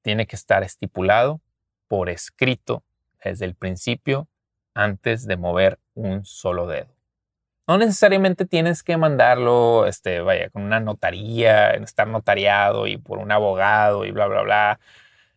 tiene 0.01 0.27
que 0.27 0.35
estar 0.35 0.63
estipulado 0.63 1.41
por 1.87 2.09
escrito 2.09 2.83
desde 3.23 3.45
el 3.45 3.55
principio 3.55 4.27
antes 4.73 5.25
de 5.25 5.37
mover 5.37 5.79
un 5.93 6.25
solo 6.25 6.67
dedo. 6.67 6.93
No 7.67 7.77
necesariamente 7.77 8.45
tienes 8.45 8.83
que 8.83 8.97
mandarlo, 8.97 9.85
este, 9.85 10.19
vaya, 10.19 10.49
con 10.49 10.63
una 10.63 10.81
notaría, 10.81 11.71
estar 11.71 12.07
notariado 12.07 12.87
y 12.87 12.97
por 12.97 13.19
un 13.19 13.31
abogado 13.31 14.03
y 14.05 14.11
bla, 14.11 14.27
bla, 14.27 14.41
bla. 14.41 14.79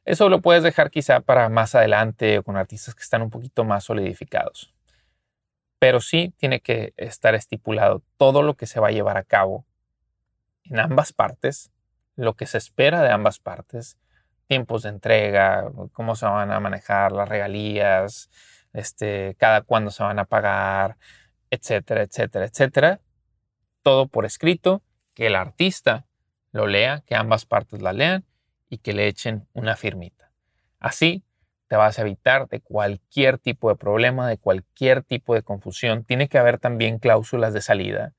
Eso 0.05 0.29
lo 0.29 0.41
puedes 0.41 0.63
dejar 0.65 0.91
quizá 0.91 1.21
para 1.21 1.49
más 1.49 1.75
adelante 1.75 2.39
o 2.39 2.43
con 2.43 2.57
artistas 2.57 2.95
que 2.95 3.03
están 3.03 3.23
un 3.23 3.31
poquito 3.31 3.65
más 3.65 3.85
solidificados. 3.85 4.75
Pero 5.79 6.01
sí 6.01 6.35
tiene 6.39 6.61
que 6.61 6.95
estar 6.97 7.35
estipulado 7.35 8.03
todo 8.17 8.43
lo 8.43 8.55
que 8.55 8.67
se 8.67 8.81
va 8.81 8.89
a 8.89 8.93
llevar 8.93 9.17
a 9.19 9.25
cabo 9.25 9.65
en 10.65 10.81
ambas 10.81 11.13
partes, 11.13 11.71
lo 12.17 12.35
que 12.35 12.47
se 12.47 12.59
espera 12.59 13.03
de 13.03 13.11
ambas 13.11 13.39
partes, 13.39 13.99
tiempos 14.47 14.83
de 14.83 14.91
entrega, 14.91 15.71
cómo 15.93 16.17
se 16.17 16.27
van 16.27 16.51
a 16.51 16.61
manejar 16.61 17.13
las 17.13 17.29
regalías, 17.29 18.31
este, 18.77 19.35
cada 19.39 19.63
cuándo 19.63 19.91
se 19.91 20.03
van 20.03 20.19
a 20.19 20.27
pagar, 20.27 20.99
etcétera, 21.51 22.03
etcétera, 22.03 22.45
etcétera. 22.45 23.01
Todo 23.83 24.07
por 24.07 24.27
escrito, 24.27 24.83
que 25.15 25.27
el 25.29 25.35
artista 25.35 26.07
lo 26.53 26.67
lea, 26.67 27.03
que 27.07 27.17
ambas 27.17 27.47
partes 27.47 27.81
la 27.81 27.93
lean 27.93 28.25
y 28.69 28.79
que 28.79 28.93
le 28.93 29.09
echen 29.09 29.49
una 29.55 29.77
firmita. 29.77 30.31
Así 30.79 31.25
te 31.69 31.77
vas 31.77 31.99
a 31.99 32.03
evitar 32.03 32.49
de 32.49 32.61
cualquier 32.61 33.39
tipo 33.39 33.71
de 33.71 33.77
problema, 33.77 34.29
de 34.29 34.37
cualquier 34.37 35.03
tipo 35.03 35.35
de 35.35 35.43
confusión. 35.43 36.05
Tiene 36.05 36.29
que 36.29 36.39
haber 36.39 36.59
también 36.59 36.99
cláusulas 36.99 37.55
de 37.55 37.63
salida, 37.63 38.13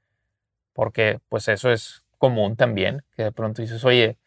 porque 0.74 1.20
pues 1.30 1.48
eso 1.48 1.72
es 1.72 2.02
común 2.18 2.56
también, 2.56 3.04
que 3.16 3.24
de 3.24 3.32
pronto 3.32 3.62
dices, 3.62 3.86
oye, 3.86 4.18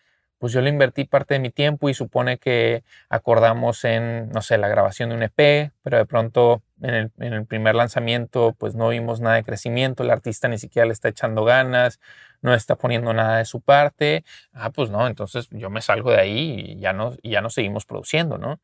pues 0.41 0.55
yo 0.55 0.63
le 0.63 0.71
invertí 0.71 1.05
parte 1.05 1.35
de 1.35 1.41
mi 1.41 1.51
tiempo 1.51 1.91
y 1.91 1.95
supone 1.95 2.39
que 2.39 2.83
acordamos 3.11 3.85
en, 3.85 4.31
no 4.31 4.41
sé, 4.41 4.57
la 4.57 4.69
grabación 4.69 5.11
de 5.11 5.17
un 5.17 5.23
EP, 5.23 5.71
pero 5.83 5.99
de 5.99 6.07
pronto 6.07 6.63
en 6.81 7.13
el, 7.19 7.47
primer 7.47 7.75
lanzamiento 7.75 8.55
pues 8.59 8.75
no 8.75 8.89
vimos 8.89 9.21
nada 9.21 9.37
de 9.37 9.45
crecimiento, 9.45 10.03
el 10.03 10.11
artista 10.11 10.49
ni 10.49 10.57
siquiera 10.57 10.87
le 10.87 10.95
está 10.95 11.11
echando 11.11 11.45
ganas, 11.45 12.01
no 12.41 12.55
está 12.55 12.77
poniendo 12.77 13.13
nada 13.13 13.37
de 13.37 13.45
su 13.45 13.61
parte, 13.61 14.25
ah, 14.55 14.71
pues 14.71 14.89
no, 14.91 15.07
entonces 15.07 15.49
yo 15.51 15.69
me 15.69 15.83
salgo 15.83 16.11
de 16.11 16.21
ahí 16.21 16.73
y 16.73 16.81
ya 16.81 16.95
no, 16.95 17.15
y 17.21 17.33
ya 17.33 17.43
no 17.43 17.51
seguimos 17.51 17.85
produciendo, 17.85 18.39
¿no? 18.39 18.61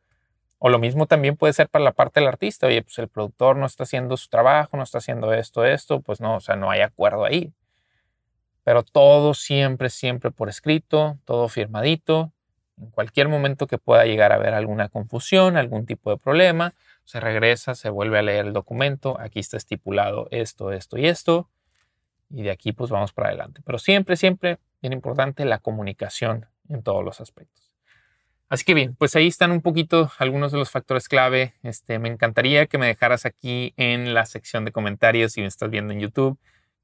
O 0.58 0.70
lo 0.70 0.78
mismo 0.78 1.06
también 1.06 1.36
puede 1.36 1.52
ser 1.52 1.68
para 1.68 1.84
la 1.84 1.92
parte 1.92 2.20
del 2.20 2.28
artista, 2.30 2.68
oye, 2.68 2.82
pues 2.82 2.98
el 2.98 3.08
productor 3.08 3.56
no 3.56 3.66
está 3.66 3.84
haciendo 3.84 4.16
su 4.16 4.30
trabajo, 4.30 4.78
no 4.78 4.82
está 4.82 4.98
haciendo 4.98 5.34
esto, 5.34 5.66
esto, 5.66 6.00
pues 6.00 6.22
no, 6.22 6.36
o 6.36 6.40
sea, 6.40 6.56
no 6.56 6.70
hay 6.70 6.80
acuerdo 6.80 7.26
ahí 7.26 7.52
pero 8.66 8.82
todo 8.82 9.32
siempre, 9.32 9.90
siempre 9.90 10.32
por 10.32 10.48
escrito, 10.48 11.20
todo 11.24 11.48
firmadito. 11.48 12.32
En 12.76 12.90
cualquier 12.90 13.28
momento 13.28 13.68
que 13.68 13.78
pueda 13.78 14.04
llegar 14.06 14.32
a 14.32 14.34
haber 14.34 14.54
alguna 14.54 14.88
confusión, 14.88 15.56
algún 15.56 15.86
tipo 15.86 16.10
de 16.10 16.16
problema, 16.16 16.74
se 17.04 17.20
regresa, 17.20 17.76
se 17.76 17.90
vuelve 17.90 18.18
a 18.18 18.22
leer 18.22 18.46
el 18.46 18.52
documento, 18.52 19.20
aquí 19.20 19.38
está 19.38 19.56
estipulado 19.56 20.26
esto, 20.32 20.72
esto 20.72 20.98
y 20.98 21.06
esto, 21.06 21.48
y 22.28 22.42
de 22.42 22.50
aquí 22.50 22.72
pues 22.72 22.90
vamos 22.90 23.12
para 23.12 23.28
adelante. 23.28 23.60
Pero 23.64 23.78
siempre, 23.78 24.16
siempre, 24.16 24.58
bien 24.82 24.92
importante 24.92 25.44
la 25.44 25.58
comunicación 25.58 26.46
en 26.68 26.82
todos 26.82 27.04
los 27.04 27.20
aspectos. 27.20 27.72
Así 28.48 28.64
que 28.64 28.74
bien, 28.74 28.96
pues 28.96 29.14
ahí 29.14 29.28
están 29.28 29.52
un 29.52 29.62
poquito 29.62 30.10
algunos 30.18 30.50
de 30.50 30.58
los 30.58 30.72
factores 30.72 31.08
clave. 31.08 31.54
Este, 31.62 32.00
me 32.00 32.08
encantaría 32.08 32.66
que 32.66 32.78
me 32.78 32.88
dejaras 32.88 33.26
aquí 33.26 33.74
en 33.76 34.12
la 34.12 34.26
sección 34.26 34.64
de 34.64 34.72
comentarios 34.72 35.34
si 35.34 35.40
me 35.40 35.46
estás 35.46 35.70
viendo 35.70 35.92
en 35.92 36.00
YouTube 36.00 36.36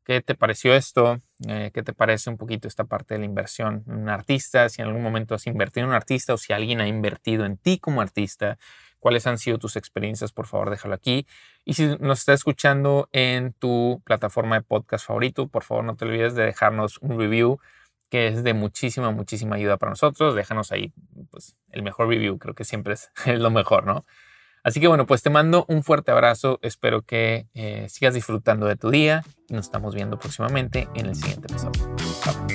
¿Qué 0.05 0.21
te 0.21 0.35
pareció 0.35 0.75
esto? 0.75 1.21
Eh, 1.49 1.71
¿Qué 1.73 1.83
te 1.83 1.93
parece 1.93 2.31
un 2.31 2.37
poquito 2.37 2.69
esta 2.69 2.85
parte 2.85 3.15
de 3.15 3.21
la 3.21 3.27
inversión 3.27 3.85
en 3.89 3.95
un 3.95 4.09
artista? 4.09 4.69
Si 4.69 4.83
en 4.83 4.89
algún 4.89 5.03
momento 5.03 5.35
has 5.35 5.47
invertido 5.47 5.85
en 5.85 5.91
un 5.91 5.95
artista 5.97 6.35
o 6.35 6.37
si 6.37 6.53
alguien 6.53 6.81
ha 6.81 6.87
invertido 6.87 7.45
en 7.45 7.57
ti 7.57 7.79
como 7.79 8.01
artista, 8.01 8.59
¿cuáles 8.99 9.27
han 9.27 9.39
sido 9.39 9.59
tus 9.59 9.77
experiencias? 9.77 10.33
Por 10.33 10.47
favor, 10.47 10.71
déjalo 10.71 10.95
aquí. 10.95 11.27
Y 11.65 11.75
si 11.75 11.97
nos 11.99 12.21
estás 12.21 12.41
escuchando 12.41 13.09
en 13.13 13.53
tu 13.55 14.03
plataforma 14.05 14.57
de 14.57 14.63
podcast 14.63 15.07
favorito, 15.07 15.49
por 15.49 15.65
favor, 15.65 15.85
no 15.85 15.97
te 15.97 16.05
olvides 16.05 16.35
de 16.35 16.45
dejarnos 16.45 16.99
un 16.99 17.19
review 17.19 17.59
que 18.11 18.27
es 18.29 18.45
de 18.45 18.53
muchísima, 18.53 19.11
muchísima 19.11 19.57
ayuda 19.57 19.79
para 19.79 19.91
nosotros. 19.91 20.35
Déjanos 20.35 20.71
ahí 20.71 20.93
pues, 21.31 21.57
el 21.71 21.83
mejor 21.83 22.09
review, 22.09 22.39
creo 22.39 22.55
que 22.55 22.65
siempre 22.65 22.95
es 22.95 23.11
lo 23.27 23.51
mejor, 23.51 23.87
¿no? 23.87 24.05
Así 24.63 24.81
que 24.81 24.89
bueno, 24.89 25.07
pues 25.07 25.23
te 25.23 25.31
mando 25.31 25.65
un 25.69 25.83
fuerte 25.83 26.13
abrazo. 26.13 26.59
Espero 26.63 27.03
que 27.03 27.47
eh, 27.55 27.87
sigas 27.89 28.15
disfrutando 28.15 28.67
de 28.67 28.77
tu 28.77 28.91
día. 28.91 29.25
Nos 29.49 29.67
estamos 29.67 29.95
viendo 29.95 30.19
próximamente 30.19 30.89
en 30.95 31.07
el 31.07 31.15
siguiente 31.17 31.49
episodio. 31.53 31.95
Chao. 32.23 32.47